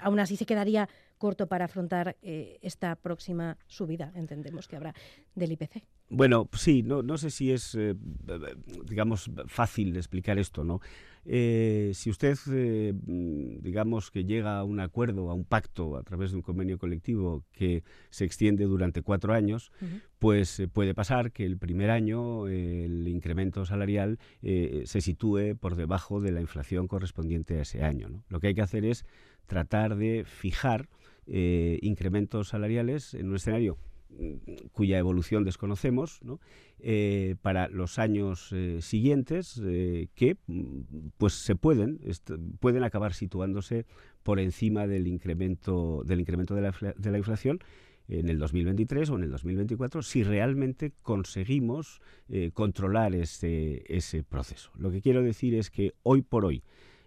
aún 0.00 0.20
así 0.20 0.36
se 0.36 0.44
quedaría 0.44 0.88
corto 1.16 1.46
para 1.46 1.64
afrontar 1.64 2.16
esta 2.20 2.94
próxima 2.96 3.56
subida, 3.66 4.12
entendemos 4.14 4.68
que 4.68 4.76
habrá 4.76 4.94
del 5.34 5.52
IPC? 5.52 5.82
Bueno, 6.14 6.48
sí, 6.52 6.82
no, 6.82 7.02
no 7.02 7.16
sé 7.16 7.30
si 7.30 7.52
es, 7.52 7.76
digamos, 8.84 9.30
fácil 9.46 9.94
de 9.94 9.98
explicar 9.98 10.38
esto, 10.38 10.62
¿no? 10.62 10.80
Eh, 11.24 11.92
si 11.94 12.10
usted, 12.10 12.36
eh, 12.50 12.92
digamos, 13.60 14.10
que 14.10 14.24
llega 14.24 14.58
a 14.58 14.64
un 14.64 14.80
acuerdo, 14.80 15.30
a 15.30 15.34
un 15.34 15.44
pacto 15.44 15.96
a 15.96 16.02
través 16.02 16.32
de 16.32 16.36
un 16.36 16.42
convenio 16.42 16.78
colectivo 16.78 17.44
que 17.52 17.84
se 18.10 18.24
extiende 18.24 18.64
durante 18.64 19.02
cuatro 19.02 19.32
años, 19.32 19.70
pues 20.18 20.58
eh, 20.58 20.68
puede 20.68 20.94
pasar 20.94 21.30
que 21.30 21.44
el 21.44 21.58
primer 21.58 21.90
año 21.90 22.48
el 22.48 23.06
incremento 23.06 23.64
salarial 23.64 24.18
se 24.42 25.00
sitúe 25.00 25.56
por 25.58 25.76
debajo 25.76 26.20
de 26.20 26.32
la 26.32 26.40
inflación 26.40 26.88
correspondiente 26.88 27.58
a 27.58 27.62
ese 27.62 27.84
año. 27.84 28.22
Lo 28.28 28.40
que 28.40 28.48
hay 28.48 28.54
que 28.54 28.62
hacer 28.62 28.84
es 28.84 29.04
tratar 29.46 29.96
de 29.96 30.24
fijar 30.26 30.88
incrementos 31.26 32.48
salariales 32.48 33.14
en 33.14 33.28
un 33.28 33.36
escenario 33.36 33.78
cuya 34.72 34.98
evolución 34.98 35.44
desconocemos, 35.44 36.20
eh, 36.78 37.36
para 37.42 37.68
los 37.68 37.98
años 37.98 38.48
eh, 38.52 38.78
siguientes 38.80 39.60
eh, 39.64 40.08
que 40.14 40.36
mm, 40.46 40.80
pues 41.16 41.34
se 41.34 41.54
pueden, 41.54 42.00
pueden 42.60 42.82
acabar 42.84 43.14
situándose 43.14 43.86
por 44.22 44.40
encima 44.40 44.86
del 44.86 45.06
incremento, 45.06 46.02
del 46.04 46.20
incremento 46.20 46.54
de 46.54 46.62
la, 46.62 46.94
de 46.96 47.10
la 47.10 47.18
inflación 47.18 47.60
en 48.08 48.28
el 48.28 48.38
2023 48.38 49.10
o 49.10 49.16
en 49.16 49.24
el 49.24 49.30
2024 49.30 50.02
si 50.02 50.24
realmente 50.24 50.92
conseguimos 51.02 52.00
controlar 52.52 53.14
ese, 53.14 53.84
ese 53.86 54.24
proceso. 54.24 54.70
Lo 54.76 54.90
que 54.90 55.00
quiero 55.00 55.22
decir 55.22 55.54
es 55.54 55.70
que 55.70 55.92
hoy 56.02 56.22
por 56.22 56.44
hoy 56.44 56.64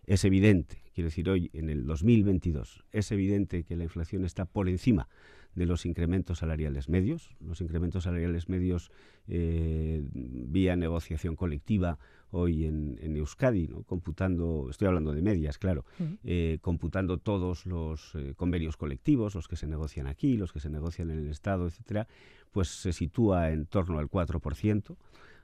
es 0.07 0.23
evidente, 0.23 0.84
quiero 0.95 1.09
decir 1.09 1.29
hoy 1.29 1.51
en 1.53 1.69
el 1.69 1.85
2022, 1.85 2.85
es 2.93 3.11
evidente 3.11 3.63
que 3.65 3.75
la 3.75 3.83
inflación 3.83 4.23
está 4.23 4.45
por 4.45 4.69
encima 4.69 5.09
de 5.53 5.65
los 5.65 5.85
incrementos 5.85 6.39
salariales 6.39 6.89
medios. 6.89 7.29
Los 7.41 7.61
incrementos 7.61 8.05
salariales 8.05 8.47
medios 8.47 8.91
eh, 9.27 10.01
vía 10.11 10.75
negociación 10.77 11.35
colectiva 11.35 11.99
hoy 12.31 12.65
en, 12.65 13.15
Euskadi, 13.15 13.67
¿no? 13.67 13.83
computando, 13.83 14.67
estoy 14.69 14.87
hablando 14.87 15.13
de 15.13 15.21
medias, 15.21 15.57
claro, 15.57 15.85
eh, 16.23 16.57
computando 16.61 17.17
todos 17.17 17.65
los 17.65 18.13
eh, 18.15 18.33
convenios 18.35 18.75
colectivos, 18.75 19.35
los 19.35 19.47
que 19.47 19.55
se 19.55 19.67
negocian 19.67 20.07
aquí, 20.07 20.35
los 20.35 20.51
que 20.51 20.59
se 20.59 20.69
negocian 20.69 21.11
en 21.11 21.19
el 21.19 21.29
Estado, 21.29 21.67
etcétera, 21.67 22.07
pues 22.51 22.67
se 22.67 22.91
sitúa 22.91 23.51
en 23.51 23.65
torno 23.65 23.99
al 23.99 24.09
4%. 24.09 24.95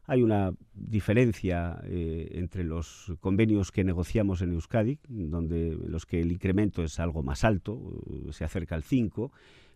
Hay 0.06 0.24
una 0.24 0.52
diferencia 0.74 1.80
entre 1.84 2.64
los 2.64 3.14
convenios 3.20 3.72
que 3.72 3.84
negociamos 3.84 4.42
en 4.42 4.54
Euskadi, 4.54 5.00
donde 5.08 5.78
los 5.86 6.06
que 6.06 6.22
el 6.22 6.32
incremento 6.32 6.84
es 6.84 7.00
algo 7.00 7.24
más 7.24 7.44
alto, 7.44 7.80
se 8.32 8.44
acerca 8.44 8.76
al 8.76 8.84
5, 8.84 9.32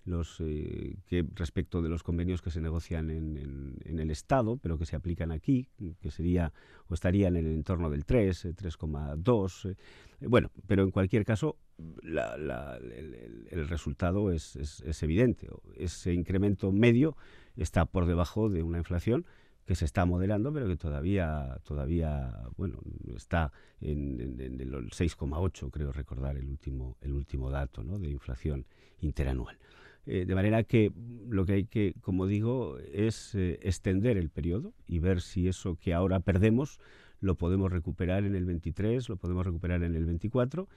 los 0.06 0.40
eh, 0.40 0.98
que 1.08 1.26
respecto 1.34 1.82
de 1.82 1.90
los 1.90 2.04
convenios 2.04 2.42
que 2.42 2.52
se 2.52 2.62
negocian 2.62 3.10
en, 3.10 4.00
el 4.00 4.12
Estado, 4.12 4.58
pero 4.58 4.78
que 4.78 4.86
se 4.86 4.96
aplican 4.96 5.32
aquí, 5.32 5.68
que 6.00 6.12
sería 6.12 6.54
o 6.88 6.94
estarían 6.94 7.36
en 7.36 7.48
el 7.48 7.54
entorno 7.54 7.90
del 7.90 8.06
3, 8.06 8.56
3,2. 8.56 9.72
Eh, 9.72 9.76
eh, 10.22 10.28
bueno, 10.28 10.52
pero 10.68 10.84
en 10.84 10.92
cualquier 10.92 11.26
caso, 11.26 11.58
el, 12.04 13.68
resultado 13.68 14.32
es, 14.32 14.56
es, 14.56 15.04
evidente. 15.04 15.50
Ese 15.76 16.14
incremento 16.14 16.72
medio 16.72 17.18
está 17.56 17.86
por 17.86 18.06
debajo 18.06 18.50
de 18.50 18.64
una 18.64 18.78
inflación 18.78 19.26
que 19.66 19.76
se 19.76 19.86
está 19.86 20.06
moderando, 20.06 20.54
pero 20.54 20.68
que 20.68 20.78
todavía, 20.78 21.60
todavía 21.64 22.32
bueno, 22.56 22.80
está 23.16 23.52
en, 23.82 24.20
el 24.40 24.72
6,8, 24.72 25.72
creo 25.72 25.92
recordar 25.92 26.38
el 26.38 26.48
último, 26.48 26.98
el 27.02 27.14
último 27.14 27.50
dato 27.50 27.84
¿no? 27.84 27.98
de 27.98 28.10
inflación 28.10 28.66
interanual. 29.00 29.58
Eh, 30.06 30.26
de 30.26 30.36
manera 30.36 30.64
que 30.64 30.92
lo 31.28 31.46
que 31.46 31.54
hay 31.54 31.66
que, 31.66 31.96
como 32.02 32.28
digo, 32.28 32.78
es 32.94 33.34
eh, 33.34 33.60
extender 33.64 34.18
el 34.18 34.30
periodo 34.30 34.74
y 34.86 35.00
ver 35.00 35.20
si 35.22 35.48
eso 35.48 35.78
que 35.78 35.96
ahora 35.96 36.20
perdemos 36.20 36.80
lo 37.22 37.36
podemos 37.36 37.72
recuperar 37.72 38.24
en 38.24 38.36
el 38.36 38.46
23, 38.46 39.10
lo 39.10 39.18
podemos 39.18 39.46
recuperar 39.46 39.82
en 39.82 39.96
el 39.96 40.06
24 40.06 40.68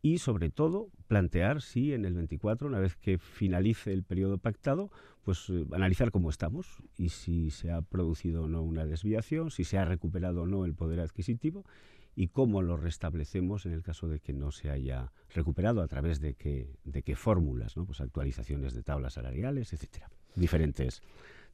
y 0.00 0.18
sobre 0.18 0.48
todo 0.48 0.88
plantear 1.06 1.60
si 1.60 1.92
en 1.92 2.04
el 2.04 2.14
24, 2.14 2.68
una 2.68 2.78
vez 2.78 2.96
que 2.96 3.18
finalice 3.18 3.92
el 3.92 4.04
periodo 4.04 4.38
pactado, 4.38 4.90
pues 5.28 5.50
eh, 5.50 5.66
analizar 5.72 6.10
cómo 6.10 6.30
estamos 6.30 6.82
y 6.96 7.10
si 7.10 7.50
se 7.50 7.70
ha 7.70 7.82
producido 7.82 8.44
o 8.44 8.48
no 8.48 8.62
una 8.62 8.86
desviación, 8.86 9.50
si 9.50 9.62
se 9.62 9.76
ha 9.76 9.84
recuperado 9.84 10.40
o 10.40 10.46
no 10.46 10.64
el 10.64 10.74
poder 10.74 11.00
adquisitivo 11.00 11.66
y 12.16 12.28
cómo 12.28 12.62
lo 12.62 12.78
restablecemos 12.78 13.66
en 13.66 13.72
el 13.72 13.82
caso 13.82 14.08
de 14.08 14.20
que 14.20 14.32
no 14.32 14.52
se 14.52 14.70
haya 14.70 15.12
recuperado, 15.34 15.82
a 15.82 15.86
través 15.86 16.20
de 16.20 16.32
qué, 16.32 16.70
de 16.84 17.02
qué 17.02 17.14
fórmulas, 17.14 17.76
¿no? 17.76 17.84
pues 17.84 18.00
actualizaciones 18.00 18.72
de 18.72 18.82
tablas 18.82 19.12
salariales, 19.12 19.74
etcétera. 19.74 20.08
Diferentes, 20.34 21.02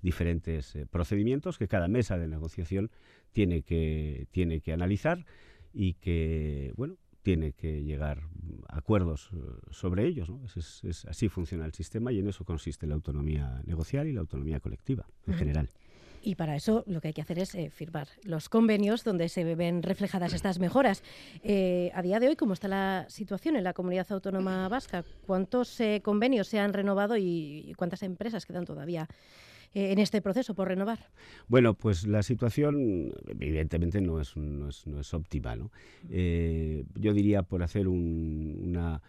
diferentes 0.02 0.76
eh, 0.76 0.86
procedimientos 0.86 1.58
que 1.58 1.66
cada 1.66 1.88
mesa 1.88 2.16
de 2.16 2.28
negociación 2.28 2.92
tiene 3.32 3.62
que, 3.62 4.28
tiene 4.30 4.60
que 4.60 4.72
analizar 4.72 5.26
y 5.72 5.94
que, 5.94 6.72
bueno, 6.76 6.96
tiene 7.24 7.52
que 7.52 7.82
llegar 7.82 8.20
a 8.68 8.78
acuerdos 8.78 9.30
eh, 9.32 9.38
sobre 9.70 10.06
ellos. 10.06 10.28
¿no? 10.30 10.42
Es, 10.54 11.04
así 11.06 11.28
funciona 11.28 11.64
el 11.64 11.72
sistema 11.72 12.12
y 12.12 12.20
en 12.20 12.28
eso 12.28 12.44
consiste 12.44 12.86
la 12.86 12.94
autonomía 12.94 13.62
negocial 13.64 14.06
y 14.06 14.12
la 14.12 14.20
autonomía 14.20 14.60
colectiva 14.60 15.06
en 15.26 15.34
general. 15.34 15.68
Y 16.24 16.36
para 16.36 16.56
eso 16.56 16.84
lo 16.86 17.00
que 17.00 17.08
hay 17.08 17.14
que 17.14 17.20
hacer 17.20 17.38
es 17.38 17.54
eh, 17.54 17.70
firmar 17.70 18.08
los 18.22 18.48
convenios 18.48 19.04
donde 19.04 19.28
se 19.28 19.54
ven 19.54 19.82
reflejadas 19.82 20.32
estas 20.32 20.58
mejoras. 20.58 21.02
Eh, 21.42 21.90
a 21.94 22.00
día 22.00 22.18
de 22.18 22.28
hoy, 22.28 22.36
¿cómo 22.36 22.54
está 22.54 22.66
la 22.66 23.04
situación 23.08 23.56
en 23.56 23.64
la 23.64 23.74
comunidad 23.74 24.10
autónoma 24.10 24.68
vasca? 24.68 25.04
¿Cuántos 25.26 25.78
eh, 25.80 26.00
convenios 26.02 26.48
se 26.48 26.58
han 26.58 26.72
renovado 26.72 27.18
y, 27.18 27.74
cuántas 27.76 28.02
empresas 28.02 28.46
quedan 28.46 28.64
todavía? 28.64 29.06
En 29.74 29.98
este 29.98 30.22
proceso 30.22 30.54
por 30.54 30.68
renovar? 30.68 31.10
Bueno, 31.48 31.74
pues 31.74 32.06
la 32.06 32.22
situación 32.22 33.12
evidentemente 33.28 34.00
no 34.00 34.20
es, 34.20 34.36
no 34.36 34.68
es, 34.68 35.14
óptima. 35.14 35.56
¿no? 35.56 35.70
yo 36.08 37.12
diría, 37.12 37.42
por 37.42 37.62
hacer 37.62 37.88
una 37.88 39.02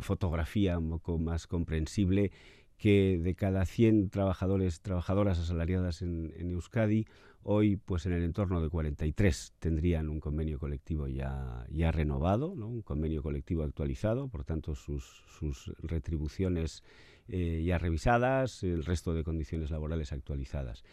fotografía 0.00 0.78
un 0.78 0.90
poco 0.90 1.18
más 1.18 1.46
comprensible, 1.46 2.30
que 2.78 3.18
de 3.22 3.34
cada 3.34 3.64
100 3.64 4.10
trabajadores, 4.10 4.80
trabajadoras 4.80 5.38
asalariadas 5.38 6.02
en, 6.02 6.50
Euskadi, 6.50 7.06
hoy 7.42 7.76
pues 7.76 8.06
en 8.06 8.12
el 8.12 8.22
entorno 8.22 8.60
de 8.60 8.68
43 8.68 9.54
tendrían 9.58 10.08
un 10.08 10.20
convenio 10.20 10.58
colectivo 10.58 11.08
ya, 11.08 11.66
ya 11.70 11.90
renovado, 11.90 12.54
¿no? 12.54 12.68
un 12.68 12.82
convenio 12.82 13.22
colectivo 13.22 13.62
actualizado, 13.62 14.28
por 14.28 14.44
tanto 14.44 14.74
sus, 14.74 15.24
sus 15.38 15.72
retribuciones 15.78 16.82
eh, 17.28 17.62
ya 17.64 17.78
revisadas, 17.78 18.62
el 18.62 18.84
resto 18.84 19.14
de 19.14 19.24
condiciones 19.24 19.70
laborales 19.70 20.12
actualizadas. 20.12 20.84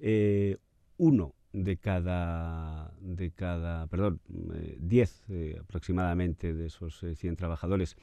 Eh, 0.00 0.56
uno 0.96 1.34
de 1.52 1.76
cada, 1.78 2.92
de 3.00 3.30
cada, 3.30 3.86
perdón, 3.86 4.20
10 4.28 5.24
eh, 5.28 5.56
aproximadamente 5.60 6.52
de 6.52 6.66
esos 6.66 7.04
100 7.14 7.36
trabajadores 7.36 7.96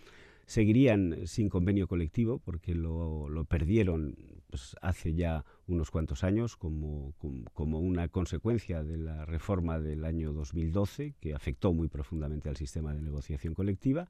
seguirían 0.46 1.26
sin 1.26 1.50
convenio 1.50 1.88
colectivo 1.88 2.40
porque 2.40 2.76
lo, 2.76 3.28
perdieron 3.50 4.16
pues, 4.50 4.76
hace 4.82 5.14
ya 5.14 5.44
unos 5.68 5.92
cuantos 5.92 6.24
años 6.24 6.56
como, 6.56 7.14
como, 7.54 7.80
una 7.80 8.08
consecuencia 8.08 8.84
de 8.84 8.98
la 8.98 9.26
reforma 9.26 9.80
del 9.80 10.06
año 10.06 10.34
2012 10.34 11.16
que 11.20 11.34
afectó 11.34 11.74
muy 11.74 11.88
profundamente 11.88 12.50
al 12.50 12.58
sistema 12.58 12.94
de 12.94 13.02
negociación 13.02 13.54
colectiva 13.54 14.08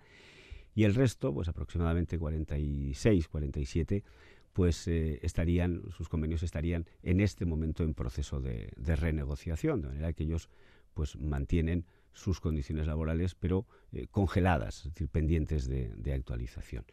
y 0.76 0.84
el 0.84 0.94
resto, 0.94 1.34
pues 1.34 1.48
aproximadamente 1.48 2.20
46, 2.20 3.30
47, 3.30 4.04
pues 4.52 4.88
eh, 4.88 5.20
estarían, 5.24 5.84
sus 5.92 6.10
convenios 6.10 6.44
estarían 6.44 6.86
en 7.02 7.22
este 7.22 7.46
momento 7.46 7.84
en 7.84 7.94
proceso 7.94 8.42
de, 8.42 8.72
renegociación, 8.78 9.82
de 9.82 9.88
manera 9.88 10.14
que 10.14 10.24
ellos 10.24 10.50
pues 10.94 11.16
mantienen 11.18 11.86
sus 12.12 12.40
condiciones 12.42 12.88
laborales, 12.88 13.36
pero 13.36 13.66
eh, 13.94 14.08
congeladas, 14.12 14.80
es 14.80 14.94
decir, 14.94 15.08
pendientes 15.08 15.68
de, 15.68 16.14
actualización. 16.14 16.86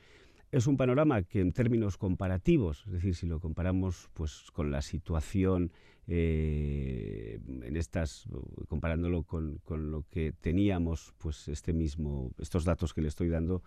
Es 0.53 0.67
un 0.67 0.77
panorama 0.77 1.23
que 1.23 1.41
en 1.41 1.53
términos 1.53 1.97
comparativos, 1.97 2.85
es 2.87 2.93
decir, 2.93 3.15
si 3.15 3.27
lo 3.27 3.41
comparamos 3.41 4.11
pues, 4.15 4.51
con 4.53 4.71
la 4.71 4.83
situación 4.83 5.73
eh, 6.09 7.39
en 7.47 7.77
estas, 7.77 8.27
comparándolo 8.69 9.23
con, 9.23 9.59
con, 9.65 9.91
lo 9.91 10.05
que 10.11 10.33
teníamos, 10.33 11.15
pues 11.19 11.49
este 11.49 11.73
mismo, 11.73 12.33
estos 12.39 12.65
datos 12.65 12.93
que 12.93 13.03
le 13.03 13.09
estoy 13.09 13.29
dando 13.29 13.63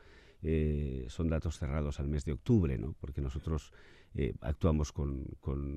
eh, 0.48 1.06
son 1.10 1.28
datos 1.28 1.58
cerrados 1.58 2.00
al 2.00 2.08
mes 2.08 2.24
de 2.26 2.34
octubre, 2.34 2.78
¿no? 2.78 2.94
porque 3.00 3.20
nosotros 3.20 3.74
eh, 4.14 4.36
actuamos 4.42 4.92
con, 4.92 5.26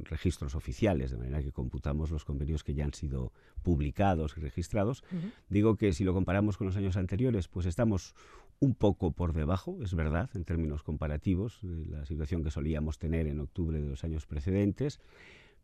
registros 0.05 0.55
oficiales, 0.55 1.11
de 1.11 1.17
manera 1.17 1.43
que 1.43 1.53
computamos 1.53 2.11
los 2.11 2.25
convenios 2.25 2.62
que 2.62 2.75
ya 2.75 2.85
han 2.85 2.93
sido 2.93 3.33
publicados 3.62 4.37
y 4.37 4.41
registrados. 4.41 5.05
Digo 5.49 5.77
que 5.77 5.93
si 5.93 6.05
lo 6.05 6.12
comparamos 6.12 6.59
con 6.59 6.67
los 6.67 6.77
años 6.77 6.97
anteriores, 6.97 7.49
pues 7.49 7.65
estamos 7.65 8.15
un 8.61 8.75
poco 8.75 9.12
por 9.12 9.33
debajo, 9.33 9.79
es 9.83 9.95
verdad, 9.95 10.29
en 10.35 10.45
términos 10.45 10.83
comparativos, 10.83 11.61
de 11.62 11.87
la 11.87 12.05
situación 12.05 12.45
que 12.45 12.50
solíamos 12.50 12.99
tener 12.99 13.27
en 13.27 13.41
octubre 13.41 13.81
de 13.81 13.88
los 13.88 14.05
años 14.05 14.27
precedentes, 14.27 15.00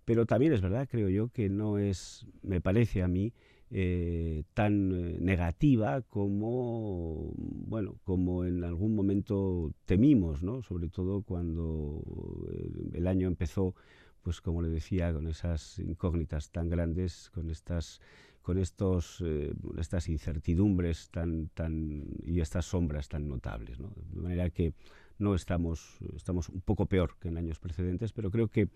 pero 0.04 0.26
también 0.26 0.52
es 0.52 0.60
verdad, 0.60 0.88
creo 0.90 1.08
yo, 1.08 1.28
que 1.28 1.48
no 1.48 1.78
es, 1.78 2.26
me 2.42 2.60
parece 2.60 3.02
a 3.02 3.08
mí, 3.08 3.32
eh, 3.76 4.44
tan 4.54 4.92
eh, 4.92 5.16
negativa 5.20 6.02
como 6.02 7.32
bueno 7.34 7.96
como 8.04 8.44
en 8.44 8.62
algún 8.62 8.94
momento 8.94 9.72
temimos 9.84 10.44
no 10.44 10.62
sobre 10.62 10.88
todo 10.90 11.22
cuando 11.22 12.00
eh, 12.52 12.70
el 12.92 13.06
año 13.08 13.26
empezó 13.26 13.74
pues 14.22 14.40
como 14.40 14.62
le 14.62 14.68
decía 14.68 15.12
con 15.12 15.26
esas 15.26 15.80
incógnitas 15.80 16.50
tan 16.50 16.68
grandes 16.68 17.30
con 17.34 17.50
estas 17.50 18.00
con 18.42 18.58
estos 18.58 19.24
estas 19.76 20.08
incertidumbres 20.08 21.08
tan 21.10 21.48
tan 21.48 22.04
y 22.22 22.38
estas 22.40 22.66
sombras 22.66 23.08
tan 23.08 23.26
notables 23.26 23.80
¿no? 23.80 23.92
de 24.12 24.20
manera 24.20 24.50
que 24.50 24.74
no 25.18 25.34
estamos 25.34 25.98
estamos 26.14 26.48
un 26.48 26.60
poco 26.60 26.86
peor 26.86 27.16
que 27.18 27.26
en 27.26 27.38
años 27.38 27.58
precedentes 27.58 28.12
pero 28.12 28.30
creo 28.30 28.46
que 28.46 28.68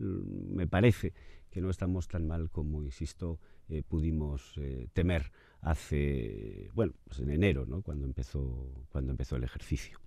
me 0.00 0.66
parece 0.66 1.12
que 1.50 1.60
no 1.60 1.70
estamos 1.70 2.08
tan 2.08 2.26
mal 2.26 2.50
como 2.50 2.82
insisto 2.82 3.38
eh, 3.68 3.82
pudimos 3.86 4.54
eh, 4.56 4.88
temer 4.92 5.30
hace, 5.60 6.70
bueno, 6.74 6.94
pues 7.04 7.20
en 7.20 7.30
enero, 7.30 7.66
¿no? 7.66 7.82
cuando, 7.82 8.06
empezó, 8.06 8.86
cuando 8.88 9.12
empezó 9.12 9.36
el 9.36 9.44
ejercicio. 9.44 10.00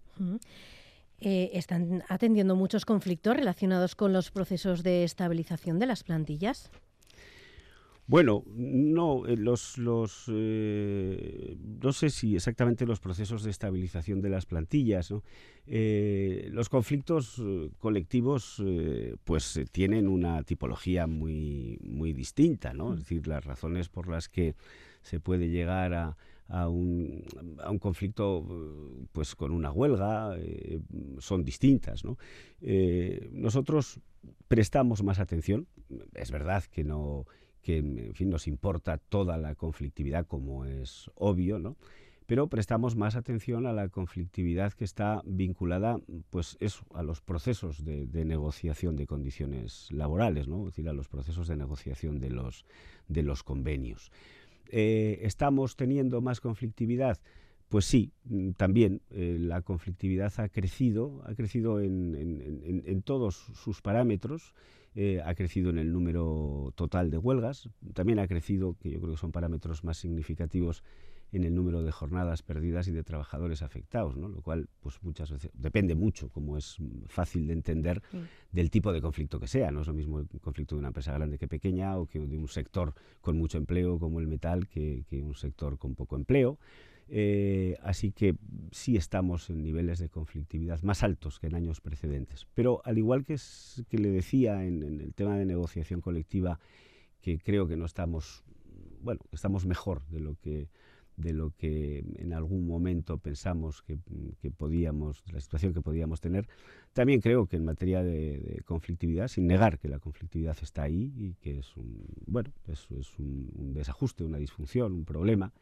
Eh, 1.20 1.52
¿Están 1.54 2.04
atendiendo 2.10 2.56
muchos 2.56 2.86
conflictos 2.86 3.38
relacionados 3.38 3.96
con 3.96 4.12
los 4.12 4.32
procesos 4.32 4.84
de 4.84 5.04
estabilización 5.04 5.80
de 5.80 5.86
las 5.86 6.04
plantillas? 6.04 6.72
Bueno, 8.06 8.44
no, 8.54 9.26
eh, 9.26 9.38
los, 9.38 9.78
los 9.78 10.26
eh, 10.28 11.56
no 11.82 11.94
sé 11.94 12.10
si 12.10 12.36
exactamente 12.36 12.86
los 12.86 13.00
procesos 13.00 13.44
de 13.44 13.50
estabilización 13.50 14.22
de 14.22 14.30
las 14.30 14.46
plantillas, 14.46 15.14
eh, 15.68 16.50
los 16.52 16.68
conflictos 16.68 17.42
colectivos 17.80 18.62
pues 19.24 19.62
tienen 19.72 20.10
una 20.10 20.44
tipología 20.44 21.08
muy, 21.08 21.80
muy 21.82 22.12
distinta, 22.12 22.74
¿no? 22.74 22.94
Es 22.94 23.00
decir, 23.00 23.26
las 23.26 23.46
razones 23.46 23.88
por 23.88 24.10
las 24.10 24.28
que 24.28 24.56
se 25.02 25.22
puede 25.22 25.50
llegar 25.50 25.94
a, 25.94 26.18
a 26.50 26.68
un, 26.68 27.24
a 27.64 27.72
un, 27.72 27.80
conflicto 27.80 28.46
pues 29.14 29.34
con 29.34 29.52
una 29.52 29.72
huelga 29.72 30.36
son 31.20 31.46
distintas. 31.46 32.04
¿no? 32.04 32.18
nosotros 33.32 34.02
prestamos 34.50 35.04
más 35.04 35.20
atención, 35.20 35.68
es 36.14 36.32
verdad 36.32 36.64
que 36.66 36.84
no 36.84 37.26
que 37.64 37.78
en 37.78 38.14
fin, 38.14 38.30
nos 38.30 38.48
importa 38.48 38.98
toda 38.98 39.38
la 39.38 39.56
conflictividad, 39.56 40.28
como 40.28 40.66
es 40.66 41.10
obvio, 41.16 41.58
¿no? 41.58 41.78
pero 42.26 42.48
prestamos 42.48 42.96
más 42.96 43.16
atención 43.16 43.66
a 43.66 43.74
la 43.74 43.90
conflictividad 43.90 44.74
que 44.74 44.86
está 44.86 45.22
vinculada 45.26 46.00
pues 46.30 46.58
eso, 46.60 46.86
a 46.94 47.04
los 47.04 47.22
procesos 47.22 47.84
de, 47.84 48.08
negociación 48.26 48.96
de 48.96 49.08
condiciones 49.08 49.92
laborales, 49.92 50.48
¿no? 50.48 50.60
es 50.62 50.74
decir, 50.74 50.90
a 50.90 50.94
los 50.94 51.10
procesos 51.10 51.48
de 51.48 51.58
negociación 51.58 52.20
de 52.20 52.30
los, 52.30 52.66
de 53.08 53.24
los 53.24 53.44
convenios. 53.44 54.12
Eh, 54.70 55.20
¿Estamos 55.24 55.76
teniendo 55.76 56.22
más 56.22 56.40
conflictividad? 56.40 57.20
Pues 57.70 57.86
sí, 57.86 58.12
mm, 58.26 58.52
también 58.52 59.02
eh, 59.10 59.38
la 59.40 59.62
conflictividad 59.62 60.34
ha 60.38 60.48
crecido, 60.50 61.22
ha 61.26 61.36
crecido 61.36 61.82
en, 61.82 62.84
en 62.86 63.02
todos 63.02 63.36
sus 63.54 63.82
parámetros 63.82 64.54
eh, 64.96 65.22
ha 65.26 65.34
crecido 65.36 65.70
en 65.70 65.78
el 65.80 65.92
número 65.92 66.72
total 66.76 67.10
de 67.10 67.18
huelgas, 67.18 67.70
también 67.94 68.20
ha 68.20 68.28
crecido, 68.28 68.76
que 68.80 68.92
yo 68.92 69.00
creo 69.00 69.14
que 69.14 69.20
son 69.20 69.32
parámetros 69.32 69.84
más 69.84 69.98
significativos, 69.98 70.84
en 71.34 71.44
el 71.44 71.56
número 71.56 71.82
de 71.82 71.92
jornadas 71.92 72.44
perdidas 72.44 72.88
y 72.88 72.92
de 72.92 73.04
trabajadores 73.04 73.64
afectados, 73.64 74.16
¿no? 74.16 74.30
lo 74.30 74.42
cual 74.42 74.70
pues 74.82 75.02
muchas 75.02 75.32
veces 75.32 75.50
depende 75.56 75.96
mucho, 75.96 76.30
como 76.30 76.58
es 76.58 76.78
fácil 77.08 77.48
de 77.48 77.54
entender, 77.54 78.04
del 78.52 78.70
tipo 78.70 78.94
de 78.94 79.02
conflicto 79.02 79.40
que 79.40 79.48
sea. 79.48 79.72
No 79.72 79.82
es 79.82 79.88
lo 79.88 79.94
mismo 79.94 80.20
el 80.20 80.28
conflicto 80.40 80.76
de 80.76 80.80
una 80.80 80.90
empresa 80.90 81.12
grande 81.12 81.40
que 81.40 81.48
pequeña 81.48 81.98
o 81.98 82.06
que 82.06 82.20
de 82.20 82.38
un 82.38 82.48
sector 82.48 82.94
con 83.20 83.36
mucho 83.36 83.58
empleo 83.58 83.98
como 83.98 84.20
el 84.20 84.28
metal 84.28 84.68
que, 84.68 85.06
que 85.10 85.24
un 85.24 85.34
sector 85.34 85.80
con 85.80 85.96
poco 85.96 86.16
empleo. 86.16 86.60
Eh, 87.10 87.78
así 87.82 88.12
que 88.12 88.36
sí 88.72 88.96
estamos 88.96 89.50
en 89.50 89.62
niveles 89.62 90.00
de 90.00 90.10
conflictividad 90.10 90.82
más 90.84 91.04
altos 91.04 91.40
que 91.40 91.48
en 91.48 91.56
años 91.56 91.82
precedentes. 91.82 92.48
Pero 92.54 92.82
al 92.86 92.98
igual 92.98 93.24
que, 93.24 93.38
que 93.90 93.98
le 93.98 94.10
decía 94.10 94.64
en, 94.66 94.84
el 94.84 95.14
tema 95.14 95.38
de 95.38 95.46
negociación 95.46 96.02
colectiva, 96.02 96.60
que 97.22 97.38
creo 97.40 97.68
que 97.68 97.78
no 97.78 97.86
estamos, 97.86 98.44
bueno, 99.02 99.22
estamos 99.32 99.66
mejor 99.66 100.06
de 100.08 100.20
lo 100.20 100.36
que 100.36 100.70
de 101.16 101.32
lo 101.32 101.52
que 101.52 102.04
en 102.16 102.34
algún 102.34 102.66
momento 102.66 103.20
pensamos 103.20 103.84
que, 103.84 104.00
podíamos, 104.50 105.24
la 105.32 105.40
situación 105.40 105.72
que 105.72 105.80
podíamos 105.80 106.22
tener. 106.22 106.48
También 106.92 107.22
creo 107.22 107.46
que 107.46 107.58
en 107.58 107.66
materia 107.66 108.02
de, 108.02 108.64
conflictividad, 108.66 109.28
sin 109.28 109.46
negar 109.46 109.78
que 109.78 109.90
la 109.90 110.00
conflictividad 110.00 110.58
está 110.60 110.82
ahí 110.82 111.14
y 111.16 111.36
que 111.36 111.60
es 111.60 111.72
bueno, 112.26 112.52
eso 112.68 112.98
es 112.98 113.20
un 113.20 113.76
desajuste, 113.76 114.24
una 114.24 114.40
disfunción, 114.40 114.92
un 114.92 115.06
problema, 115.06 115.54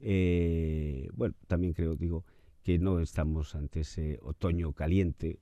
eh, 0.00 1.08
bueno, 1.14 1.34
también 1.46 1.72
creo, 1.72 1.96
digo, 1.96 2.24
que 2.62 2.78
no 2.78 3.00
estamos 3.00 3.54
ante 3.54 3.80
ese 3.80 4.18
otoño 4.22 4.72
caliente, 4.72 5.38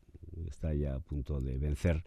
está 0.46 0.74
ya 0.74 0.94
a 0.94 1.00
punto 1.00 1.40
de 1.40 1.58
vencer, 1.58 2.04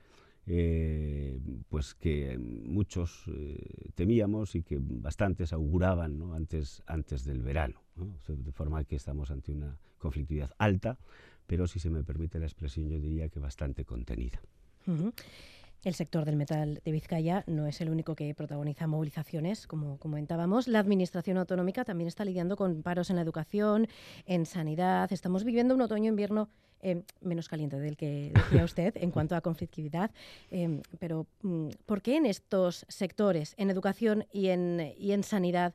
eh, 0.48 1.40
pues 1.70 1.94
que 1.94 2.38
muchos 2.38 3.26
eh, 3.28 3.92
temíamos 3.96 4.56
y 4.56 4.64
que 4.64 4.80
bastantes 4.82 5.54
auguraban 5.54 6.18
¿no? 6.18 6.34
antes, 6.34 6.82
antes 6.88 7.24
del 7.26 7.42
verano. 7.42 7.82
de 8.28 8.52
forma 8.52 8.84
que 8.84 8.96
estamos 8.96 9.30
ante 9.30 9.52
una 9.52 9.78
conflictividad 10.00 10.52
alta, 10.58 10.98
pero 11.46 11.68
si 11.68 11.80
se 11.80 11.90
me 11.90 12.04
permite 12.04 12.40
la 12.40 12.46
expresión, 12.46 12.90
yo 12.90 13.00
diría 13.00 13.30
que 13.30 13.40
bastante 13.40 13.86
contenida. 13.86 14.42
El 15.84 15.96
sector 15.96 16.26
del 16.26 16.36
metal 16.36 16.80
de 16.86 16.92
Vizcaya 16.92 17.44
no 17.48 17.66
es 17.66 17.82
el 17.82 17.90
único 17.90 18.14
que 18.16 18.36
protagoniza 18.36 18.86
movilizaciones, 18.86 19.66
como 19.66 19.98
comentábamos. 19.98 20.68
La 20.68 20.78
Administración 20.78 21.40
Autonómica 21.40 21.84
también 21.84 22.08
está 22.08 22.24
lidiando 22.24 22.56
con 22.56 22.84
paros 22.84 23.10
en 23.10 23.16
la 23.16 23.24
educación, 23.24 23.88
en 24.28 24.46
sanidad. 24.46 25.12
Estamos 25.12 25.44
viviendo 25.44 25.74
un 25.74 25.82
otoño-invierno 25.82 26.50
eh, 26.84 27.02
menos 27.22 27.50
caliente 27.50 27.80
del 27.80 27.98
que 27.98 28.32
decía 28.34 28.64
usted 28.64 28.96
en 28.98 29.10
cuanto 29.10 29.36
a 29.36 29.42
conflictividad. 29.42 30.12
Eh, 30.52 30.82
pero, 31.00 31.26
mm, 31.42 31.70
¿por 31.88 32.04
qué 32.04 32.18
en 32.18 32.28
estos 32.28 32.86
sectores, 32.88 33.56
en 33.58 33.72
educación 33.72 34.26
y 34.32 34.50
en, 34.50 34.94
y 35.00 35.14
en 35.14 35.24
sanidad, 35.24 35.74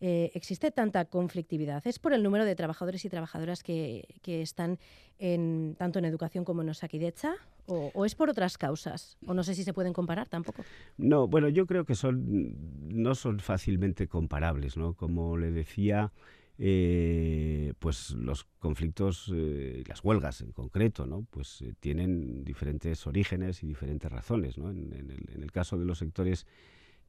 eh, 0.00 0.30
existe 0.34 0.70
tanta 0.70 1.04
conflictividad? 1.04 1.86
¿Es 1.86 1.98
por 1.98 2.12
el 2.12 2.22
número 2.22 2.44
de 2.46 2.56
trabajadores 2.56 3.04
y 3.04 3.10
trabajadoras 3.10 3.62
que, 3.62 4.06
están 4.24 4.78
en, 5.18 5.76
tanto 5.78 5.98
en 5.98 6.06
educación 6.06 6.44
como 6.44 6.62
en 6.62 6.70
Osakidecha? 6.70 7.34
O, 7.66 8.04
es 8.04 8.14
por 8.14 8.30
otras 8.30 8.58
causas? 8.58 9.16
O 9.26 9.34
no 9.34 9.44
sé 9.44 9.54
si 9.54 9.62
se 9.62 9.72
pueden 9.72 9.92
comparar 9.92 10.28
tampoco. 10.28 10.64
No, 10.96 11.28
bueno, 11.28 11.48
yo 11.48 11.66
creo 11.66 11.84
que 11.84 11.94
son, 11.94 12.56
no 12.88 13.14
son 13.14 13.38
fácilmente 13.38 14.08
comparables, 14.08 14.76
¿no? 14.76 14.94
Como 14.94 15.36
le 15.36 15.52
decía, 15.52 16.10
eh, 16.58 17.74
pues 17.78 18.10
los 18.12 18.44
conflictos, 18.58 19.30
eh, 19.32 19.84
las 19.86 20.02
huelgas 20.02 20.40
en 20.40 20.52
concreto, 20.52 21.06
¿no? 21.06 21.26
Pues 21.30 21.64
tienen 21.78 22.42
diferentes 22.42 23.06
orígenes 23.06 23.62
y 23.62 23.66
diferentes 23.66 24.10
razones, 24.10 24.58
en, 24.58 25.14
el, 25.32 25.52
caso 25.52 25.78
de 25.78 25.84
los 25.84 25.98
sectores 25.98 26.46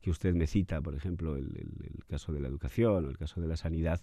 que 0.01 0.09
usted 0.09 0.33
me 0.33 0.47
cita, 0.47 0.81
por 0.81 0.95
ejemplo, 0.95 1.35
el, 1.35 1.49
caso 2.07 2.33
de 2.33 2.39
la 2.39 2.47
educación 2.47 3.05
o 3.05 3.09
el 3.09 3.17
caso 3.17 3.39
de 3.39 3.47
la 3.47 3.55
sanidad, 3.55 4.01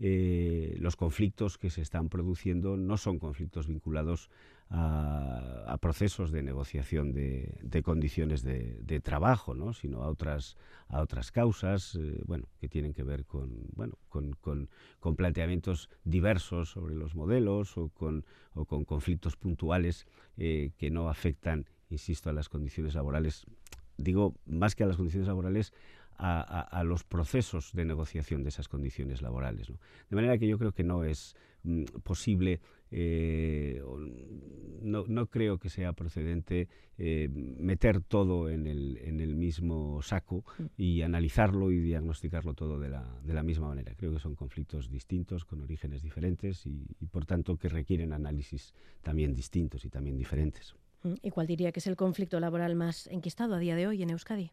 eh, 0.00 0.76
los 0.80 0.96
conflictos 0.96 1.58
que 1.58 1.70
se 1.70 1.82
están 1.82 2.08
produciendo 2.08 2.76
no 2.76 2.96
son 2.96 3.18
conflictos 3.18 3.66
vinculados 3.66 4.30
a, 4.74 5.76
procesos 5.80 6.30
de 6.32 6.42
negociación 6.42 7.12
de, 7.12 7.82
condiciones 7.84 8.42
de, 8.42 9.00
trabajo, 9.00 9.54
¿no? 9.54 9.74
sino 9.74 10.02
a 10.02 10.08
otras, 10.08 10.56
a 10.88 11.02
otras 11.02 11.30
causas 11.30 11.94
eh, 11.96 12.22
bueno, 12.24 12.48
que 12.58 12.68
tienen 12.68 12.94
que 12.94 13.02
ver 13.02 13.26
con, 13.26 13.66
bueno, 13.74 13.98
con, 14.08 14.32
con, 14.40 15.16
planteamientos 15.16 15.90
diversos 16.04 16.70
sobre 16.70 16.94
los 16.94 17.14
modelos 17.14 17.76
o 17.76 17.88
con, 17.90 18.24
o 18.54 18.64
con 18.64 18.84
conflictos 18.84 19.36
puntuales 19.36 20.06
eh, 20.38 20.70
que 20.78 20.90
no 20.90 21.08
afectan, 21.08 21.66
insisto, 21.90 22.30
a 22.30 22.32
las 22.32 22.48
condiciones 22.48 22.94
laborales 22.94 23.44
digo, 23.96 24.34
más 24.46 24.74
que 24.74 24.84
a 24.84 24.86
las 24.86 24.96
condiciones 24.96 25.28
laborales, 25.28 25.72
a, 26.18 26.82
los 26.84 27.04
procesos 27.04 27.72
de 27.72 27.84
negociación 27.84 28.42
de 28.42 28.50
esas 28.50 28.68
condiciones 28.68 29.22
laborales. 29.22 29.68
De 30.08 30.16
manera 30.16 30.38
que 30.38 30.46
yo 30.46 30.58
creo 30.58 30.72
que 30.72 30.84
no 30.84 31.04
es 31.04 31.34
mm, 31.64 31.84
posible, 32.04 32.60
eh, 32.90 33.82
no, 34.82 35.26
creo 35.26 35.58
que 35.58 35.68
sea 35.68 35.94
procedente 35.94 36.68
eh, 36.98 37.28
meter 37.32 38.02
todo 38.02 38.50
en 38.50 38.66
el, 38.66 38.98
en 39.02 39.20
el, 39.20 39.34
mismo 39.34 40.00
saco 40.02 40.44
y 40.76 41.02
analizarlo 41.02 41.72
y 41.72 41.80
diagnosticarlo 41.80 42.54
todo 42.54 42.78
de 42.78 42.90
la, 42.90 43.18
de 43.24 43.34
la, 43.34 43.42
misma 43.42 43.68
manera. 43.68 43.94
Creo 43.96 44.12
que 44.12 44.20
son 44.20 44.36
conflictos 44.36 44.90
distintos, 44.90 45.44
con 45.44 45.62
orígenes 45.62 46.02
diferentes 46.02 46.66
y 46.66 46.84
por 47.10 47.24
tanto 47.24 47.56
que 47.56 47.68
requieren 47.68 48.12
análisis 48.12 48.74
también 49.02 49.34
distintos 49.34 49.84
y 49.84 49.88
también 49.88 50.16
diferentes. 50.18 50.76
¿Y 51.22 51.30
cuál 51.30 51.46
diría 51.46 51.72
que 51.72 51.80
es 51.80 51.86
el 51.86 51.96
conflicto 51.96 52.38
laboral 52.40 52.74
más 52.74 53.06
enquistado 53.08 53.54
a 53.54 53.58
día 53.58 53.76
de 53.76 53.86
hoy 53.86 54.02
en 54.02 54.10
Euskadi? 54.10 54.50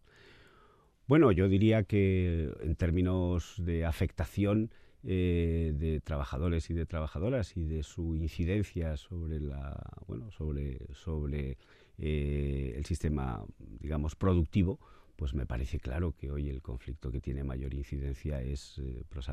Bueno, 1.07 1.31
yo 1.31 1.47
diría 1.47 1.83
que 1.83 2.51
en 2.61 2.75
términos 2.75 3.55
de 3.57 3.85
afectación, 3.85 4.71
eh, 5.01 5.73
de 5.77 6.01
trabajadores 6.01 6.69
y 6.69 6.73
de 6.73 6.85
trabajadoras 6.85 7.55
y 7.55 7.63
de 7.63 7.83
su 7.83 8.17
incidencia 8.17 8.97
sobre 8.97 9.39
la 9.39 9.81
bueno 10.07 10.29
sobre 10.29 10.93
sobre 10.93 11.57
eh, 11.97 12.73
el 12.75 12.83
sistema 12.83 13.41
digamos 13.79 14.17
productivo 14.17 14.77
pues 15.15 15.33
me 15.33 15.45
parece 15.45 15.79
claro 15.79 16.13
que 16.17 16.29
hoy 16.29 16.49
el 16.49 16.61
conflicto 16.61 17.11
que 17.11 17.21
tiene 17.21 17.45
mayor 17.45 17.73
incidencia 17.73 18.41
es 18.41 18.77
eh, 18.79 19.05
pues, 19.07 19.27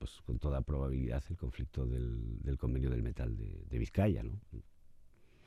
pues, 0.00 0.20
con 0.26 0.40
toda 0.40 0.62
probabilidad 0.62 1.22
el 1.30 1.36
conflicto 1.36 1.86
del, 1.86 2.42
del 2.42 2.58
convenio 2.58 2.90
del 2.90 3.04
metal 3.04 3.36
de, 3.36 3.64
de 3.70 3.78
Vizcaya 3.78 4.24
¿no? 4.24 4.40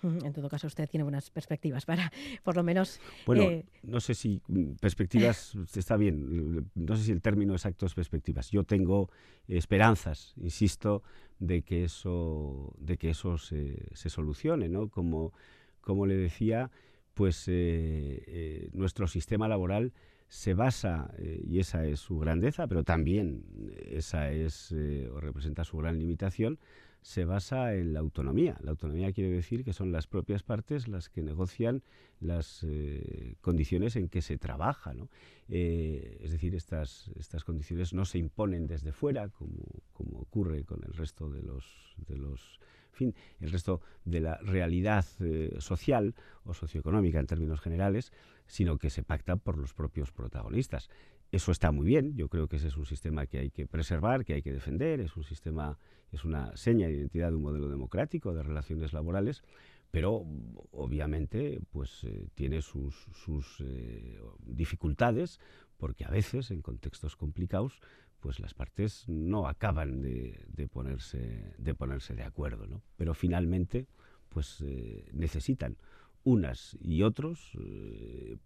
En 0.04 0.34
todo 0.34 0.50
caso, 0.50 0.68
usted 0.68 0.88
tiene 0.90 1.04
buenas 1.04 1.30
perspectivas 1.30 1.86
para, 1.86 2.12
por 2.44 2.56
lo 2.56 2.64
menos... 2.64 3.00
Bueno, 3.26 3.44
eh, 3.44 3.66
no 3.84 4.00
sé 4.00 4.14
si 4.14 4.42
mm, 4.48 4.74
perspectivas 4.74 5.56
está 5.76 5.98
bien, 5.98 6.70
no 6.76 6.96
sé 6.96 7.04
si 7.04 7.12
el 7.12 7.22
término 7.22 7.54
exacto 7.54 7.86
es 7.86 7.94
perspectivas. 7.94 8.52
Yo 8.52 8.64
tengo 8.64 9.10
esperanzas, 9.48 10.34
insisto, 10.38 11.04
de 11.40 11.64
que 11.64 11.84
eso, 11.84 12.74
de 12.78 12.98
que 12.98 13.10
eso 13.10 13.38
se, 13.38 13.88
se 13.94 14.10
solucione, 14.10 14.70
¿no? 14.70 14.90
Como, 14.90 15.34
como 15.82 16.06
le 16.06 16.16
decía, 16.16 16.70
pues 17.14 17.48
eh, 17.48 18.24
eh, 18.28 18.70
nuestro 18.74 19.08
sistema 19.08 19.48
laboral 19.48 19.94
se 20.30 20.54
basa, 20.54 21.10
y 21.18 21.60
esa 21.60 21.86
es 21.86 22.02
su 22.02 22.20
grandeza, 22.20 22.68
pero 22.68 22.84
también 22.84 23.46
esa 23.90 24.30
es 24.30 24.74
o 24.74 25.22
representa 25.22 25.64
su 25.64 25.78
gran 25.78 25.98
limitación, 25.98 26.60
se 27.02 27.26
basa 27.26 27.74
en 27.74 27.94
la 27.94 28.00
autonomía. 28.00 28.58
La 28.62 28.72
autonomía 28.72 29.12
quiere 29.14 29.30
decir 29.30 29.64
que 29.64 29.74
son 29.74 29.92
las 29.92 30.08
propias 30.08 30.44
partes 30.44 30.88
las 30.88 31.10
que 31.10 31.22
negocian 31.22 31.84
las 32.20 32.64
eh, 32.68 33.36
condiciones 33.42 33.96
en 33.96 34.10
que 34.10 34.22
se 34.22 34.38
trabaja. 34.38 34.94
¿no? 34.94 35.10
Eh, 35.50 36.18
es 36.22 36.32
decir, 36.32 36.56
estas, 36.56 37.10
estas 37.16 37.44
condiciones 37.44 37.94
no 37.94 38.06
se 38.06 38.18
imponen 38.18 38.68
desde 38.68 38.92
fuera, 38.92 39.30
como, 39.30 39.64
como 39.94 40.20
ocurre 40.20 40.64
con 40.64 40.84
el 40.84 40.94
resto 40.94 41.30
de 41.30 41.42
los, 41.44 41.96
de 42.08 42.18
los 42.18 42.60
fin, 42.98 43.16
el 43.40 43.52
resto 43.52 43.82
de 44.04 44.20
la 44.20 44.38
realidad 44.38 45.06
eh, 45.20 45.56
social 45.60 46.16
o 46.44 46.54
socioeconómica 46.54 47.20
en 47.20 47.28
términos 47.28 47.62
generales, 47.62 48.12
sino 48.48 48.78
que 48.78 48.90
se 48.90 49.04
pactan 49.04 49.40
por 49.40 49.58
los 49.58 49.74
propios 49.74 50.12
protagonistas. 50.12 50.90
Eso 51.32 51.52
está 51.52 51.72
muy 51.72 51.86
bien, 51.86 52.16
yo 52.16 52.30
creo 52.30 52.48
que 52.48 52.56
ese 52.56 52.68
es 52.68 52.78
un 52.78 52.86
sistema 52.86 53.26
que 53.28 53.40
hay 53.40 53.50
que 53.50 53.68
preservar, 53.68 54.24
que 54.24 54.34
hay 54.34 54.42
que 54.42 54.54
defender, 54.54 55.02
es 55.02 55.18
un 55.18 55.24
sistema, 55.24 55.78
es 56.12 56.24
una 56.24 56.56
seña 56.56 56.88
de 56.88 56.94
identidad 56.94 57.30
de 57.30 57.36
un 57.36 57.42
modelo 57.42 57.68
democrático 57.68 58.34
de 58.34 58.44
relaciones 58.44 58.94
laborales, 58.94 59.44
pero 59.92 60.26
obviamente 60.72 61.60
pues 61.72 62.04
eh, 62.06 62.28
tiene 62.36 62.62
sus, 62.62 62.96
sus 63.14 63.62
eh, 63.62 64.20
dificultades 64.46 65.40
porque 65.78 66.06
a 66.06 66.10
veces 66.10 66.52
en 66.52 66.62
contextos 66.62 67.16
complicados 67.16 67.80
pues 68.20 68.40
las 68.40 68.54
partes 68.54 69.04
no 69.08 69.48
acaban 69.48 70.02
de, 70.02 70.70
ponerse 70.72 71.54
de 71.58 71.74
ponerse 71.76 72.16
de 72.16 72.24
acuerdo, 72.24 72.68
¿no? 72.68 72.82
Pero 72.96 73.14
finalmente 73.14 73.86
pues 74.30 74.62
eh, 74.66 75.10
necesitan 75.14 75.78
unas 76.24 76.76
y 76.82 77.04
otros 77.04 77.58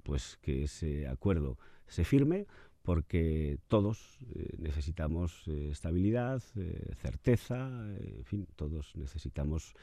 pues 0.04 0.38
que 0.42 0.64
ese 0.64 1.08
acuerdo 1.08 1.58
se 1.88 2.04
firme 2.04 2.46
porque 2.82 3.60
todos 3.68 4.18
eh, 4.34 4.56
necesitamos 4.58 5.44
eh, 5.48 5.70
estabilidad, 5.72 6.42
eh, 6.56 6.94
certeza, 6.96 7.70
en 8.00 8.26
fin, 8.26 8.48
todos 8.56 8.96
necesitamos 8.96 9.74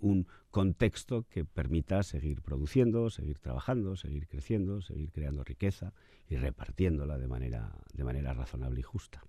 un 0.00 0.28
contexto 0.50 1.24
que 1.30 1.44
permita 1.44 2.02
seguir 2.02 2.42
produciendo, 2.42 3.08
seguir 3.10 3.38
trabajando, 3.38 3.96
seguir 3.96 4.28
creciendo, 4.28 4.82
seguir 4.82 5.10
creando 5.10 5.42
riqueza 5.42 5.94
y 6.28 6.36
repartiéndola 6.36 7.18
de 7.18 7.26
manera, 7.26 7.72
de 7.92 8.04
manera 8.04 8.34
razonable 8.34 8.80
y 8.80 8.82
justa. 8.82 9.24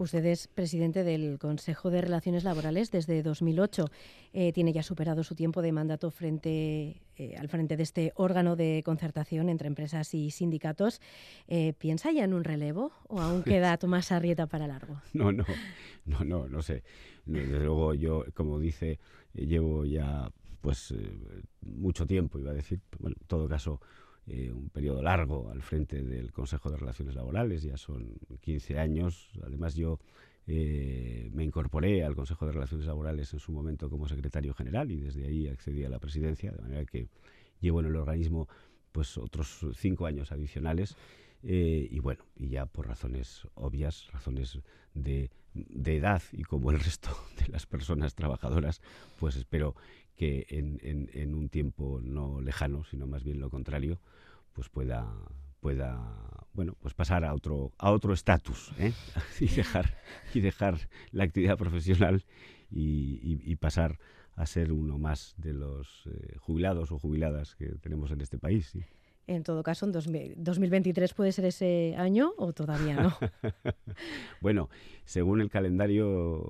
Usted 0.00 0.24
es 0.24 0.48
presidente 0.48 1.04
del 1.04 1.38
Consejo 1.38 1.90
de 1.90 2.00
Relaciones 2.00 2.42
Laborales 2.42 2.90
desde 2.90 3.22
2008. 3.22 3.84
Eh, 4.32 4.50
tiene 4.54 4.72
ya 4.72 4.82
superado 4.82 5.22
su 5.22 5.34
tiempo 5.34 5.60
de 5.60 5.72
mandato 5.72 6.10
frente, 6.10 7.02
eh, 7.16 7.36
al 7.36 7.50
frente 7.50 7.76
de 7.76 7.82
este 7.82 8.12
órgano 8.14 8.56
de 8.56 8.80
concertación 8.82 9.50
entre 9.50 9.68
empresas 9.68 10.14
y 10.14 10.30
sindicatos. 10.30 11.02
Eh, 11.48 11.74
¿Piensa 11.76 12.12
ya 12.12 12.24
en 12.24 12.32
un 12.32 12.44
relevo 12.44 12.92
o 13.08 13.20
aún 13.20 13.42
queda 13.44 13.76
Tomás 13.76 14.10
Arrieta 14.10 14.46
para 14.46 14.66
largo? 14.66 15.02
No, 15.12 15.32
no, 15.32 15.44
no, 16.06 16.24
no, 16.24 16.48
no 16.48 16.62
sé. 16.62 16.82
Desde 17.26 17.58
luego 17.60 17.92
yo, 17.92 18.24
como 18.32 18.58
dice, 18.58 18.98
llevo 19.34 19.84
ya 19.84 20.30
pues 20.62 20.94
mucho 21.60 22.06
tiempo, 22.06 22.38
iba 22.38 22.52
a 22.52 22.54
decir, 22.54 22.80
bueno, 22.98 23.16
en 23.20 23.26
todo 23.26 23.46
caso, 23.50 23.82
eh, 24.32 24.52
un 24.52 24.70
periodo 24.70 25.02
largo 25.02 25.50
al 25.50 25.60
frente 25.60 26.04
del 26.04 26.30
Consejo 26.30 26.70
de 26.70 26.76
Relaciones 26.76 27.16
Laborales, 27.16 27.64
ya 27.64 27.76
son 27.76 28.14
15 28.40 28.78
años. 28.78 29.28
Además, 29.42 29.74
yo 29.74 29.98
eh, 30.46 31.28
me 31.32 31.42
incorporé 31.42 32.04
al 32.04 32.14
Consejo 32.14 32.46
de 32.46 32.52
Relaciones 32.52 32.86
Laborales 32.86 33.32
en 33.32 33.40
su 33.40 33.50
momento 33.50 33.90
como 33.90 34.06
secretario 34.06 34.54
general 34.54 34.92
y 34.92 35.00
desde 35.00 35.26
ahí 35.26 35.48
accedí 35.48 35.84
a 35.84 35.88
la 35.88 35.98
presidencia, 35.98 36.52
de 36.52 36.62
manera 36.62 36.84
que 36.84 37.08
llevo 37.60 37.80
en 37.80 37.86
el 37.86 37.96
organismo 37.96 38.48
pues 38.92 39.18
otros 39.18 39.66
cinco 39.74 40.06
años 40.06 40.30
adicionales. 40.30 40.96
Eh, 41.42 41.88
y 41.90 41.98
bueno, 41.98 42.24
y 42.36 42.50
ya 42.50 42.66
por 42.66 42.86
razones 42.86 43.48
obvias, 43.54 44.12
razones 44.12 44.60
de, 44.94 45.30
de, 45.54 45.96
edad 45.96 46.22
y 46.30 46.44
como 46.44 46.70
el 46.70 46.78
resto 46.78 47.10
de 47.36 47.48
las 47.48 47.66
personas 47.66 48.14
trabajadoras, 48.14 48.80
pues 49.18 49.34
espero 49.34 49.74
que 50.20 50.44
en, 50.50 51.34
un 51.34 51.48
tiempo 51.48 51.98
no 52.02 52.42
lejano, 52.42 52.84
sino 52.84 53.06
más 53.06 53.24
bien 53.24 53.40
lo 53.40 53.48
contrario, 53.48 54.02
pues 54.52 54.68
pueda 54.68 55.10
pueda 55.60 55.98
bueno 56.52 56.76
pues 56.78 56.92
pasar 56.92 57.24
a 57.24 57.32
otro 57.32 57.72
a 57.78 57.90
otro 57.90 58.12
estatus 58.12 58.70
¿eh? 58.78 58.92
y 59.40 59.46
dejar 59.46 59.96
y 60.34 60.40
dejar 60.40 60.90
la 61.10 61.24
actividad 61.24 61.56
profesional 61.56 62.22
y, 62.70 63.56
pasar 63.56 63.98
a 64.34 64.44
ser 64.44 64.72
uno 64.72 64.98
más 64.98 65.34
de 65.38 65.54
los 65.54 66.02
eh, 66.04 66.36
jubilados 66.36 66.92
o 66.92 66.98
jubiladas 66.98 67.54
que 67.54 67.66
tenemos 67.76 68.10
en 68.10 68.20
este 68.20 68.36
país. 68.36 68.76
En 69.30 69.44
todo 69.44 69.62
caso, 69.62 69.86
en 69.86 69.92
2023 69.92 71.14
puede 71.14 71.30
ser 71.30 71.44
ese 71.44 71.94
año 71.96 72.32
o 72.36 72.52
todavía 72.52 72.96
no. 72.96 73.16
bueno, 74.40 74.68
según 75.04 75.40
el 75.40 75.48
calendario, 75.48 76.42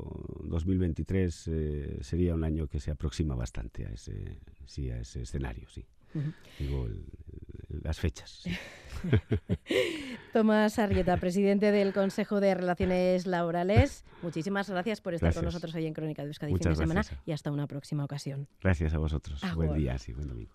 2023 0.45 1.49
eh, 1.49 1.99
sería 2.01 2.35
un 2.35 2.43
año 2.43 2.69
que 2.69 2.81
se 2.81 2.91
aproxima 2.91 3.35
bastante 3.35 3.85
a 3.85 3.91
ese, 3.91 4.39
sí, 4.65 4.91
a 4.91 4.99
ese 4.99 5.21
escenario, 5.21 5.69
sí. 5.69 5.85
Uh 6.15 6.21
-huh. 6.21 6.35
Digo, 6.59 6.87
el, 6.87 7.05
el, 7.69 7.83
las 7.83 8.01
fechas. 8.01 8.31
Sí. 8.45 8.51
Tomás 10.33 10.79
Arrieta, 10.79 11.19
presidente 11.19 11.73
del 11.73 11.93
Consejo 11.93 12.41
de 12.41 12.55
Relaciones 12.55 13.27
Laborales, 13.27 14.07
muchísimas 14.23 14.71
gracias 14.71 15.03
por 15.03 15.13
estar 15.13 15.27
gracias. 15.27 15.39
con 15.39 15.45
nosotros 15.45 15.75
hoy 15.75 15.85
en 15.85 15.93
Crónica 15.93 16.23
de 16.23 16.29
Euskadi 16.29 16.53
Muchas 16.53 16.79
fin 16.79 16.89
de 16.89 16.95
gracias. 16.95 17.09
semana 17.09 17.23
y 17.27 17.33
hasta 17.33 17.51
una 17.51 17.67
próxima 17.67 18.05
ocasión. 18.05 18.49
Gracias 18.63 18.95
a 18.95 18.99
vosotros. 18.99 19.43
Buen 19.55 19.75
día, 19.75 19.99
sí, 19.99 20.15
buen 20.15 20.29
domingo. 20.29 20.53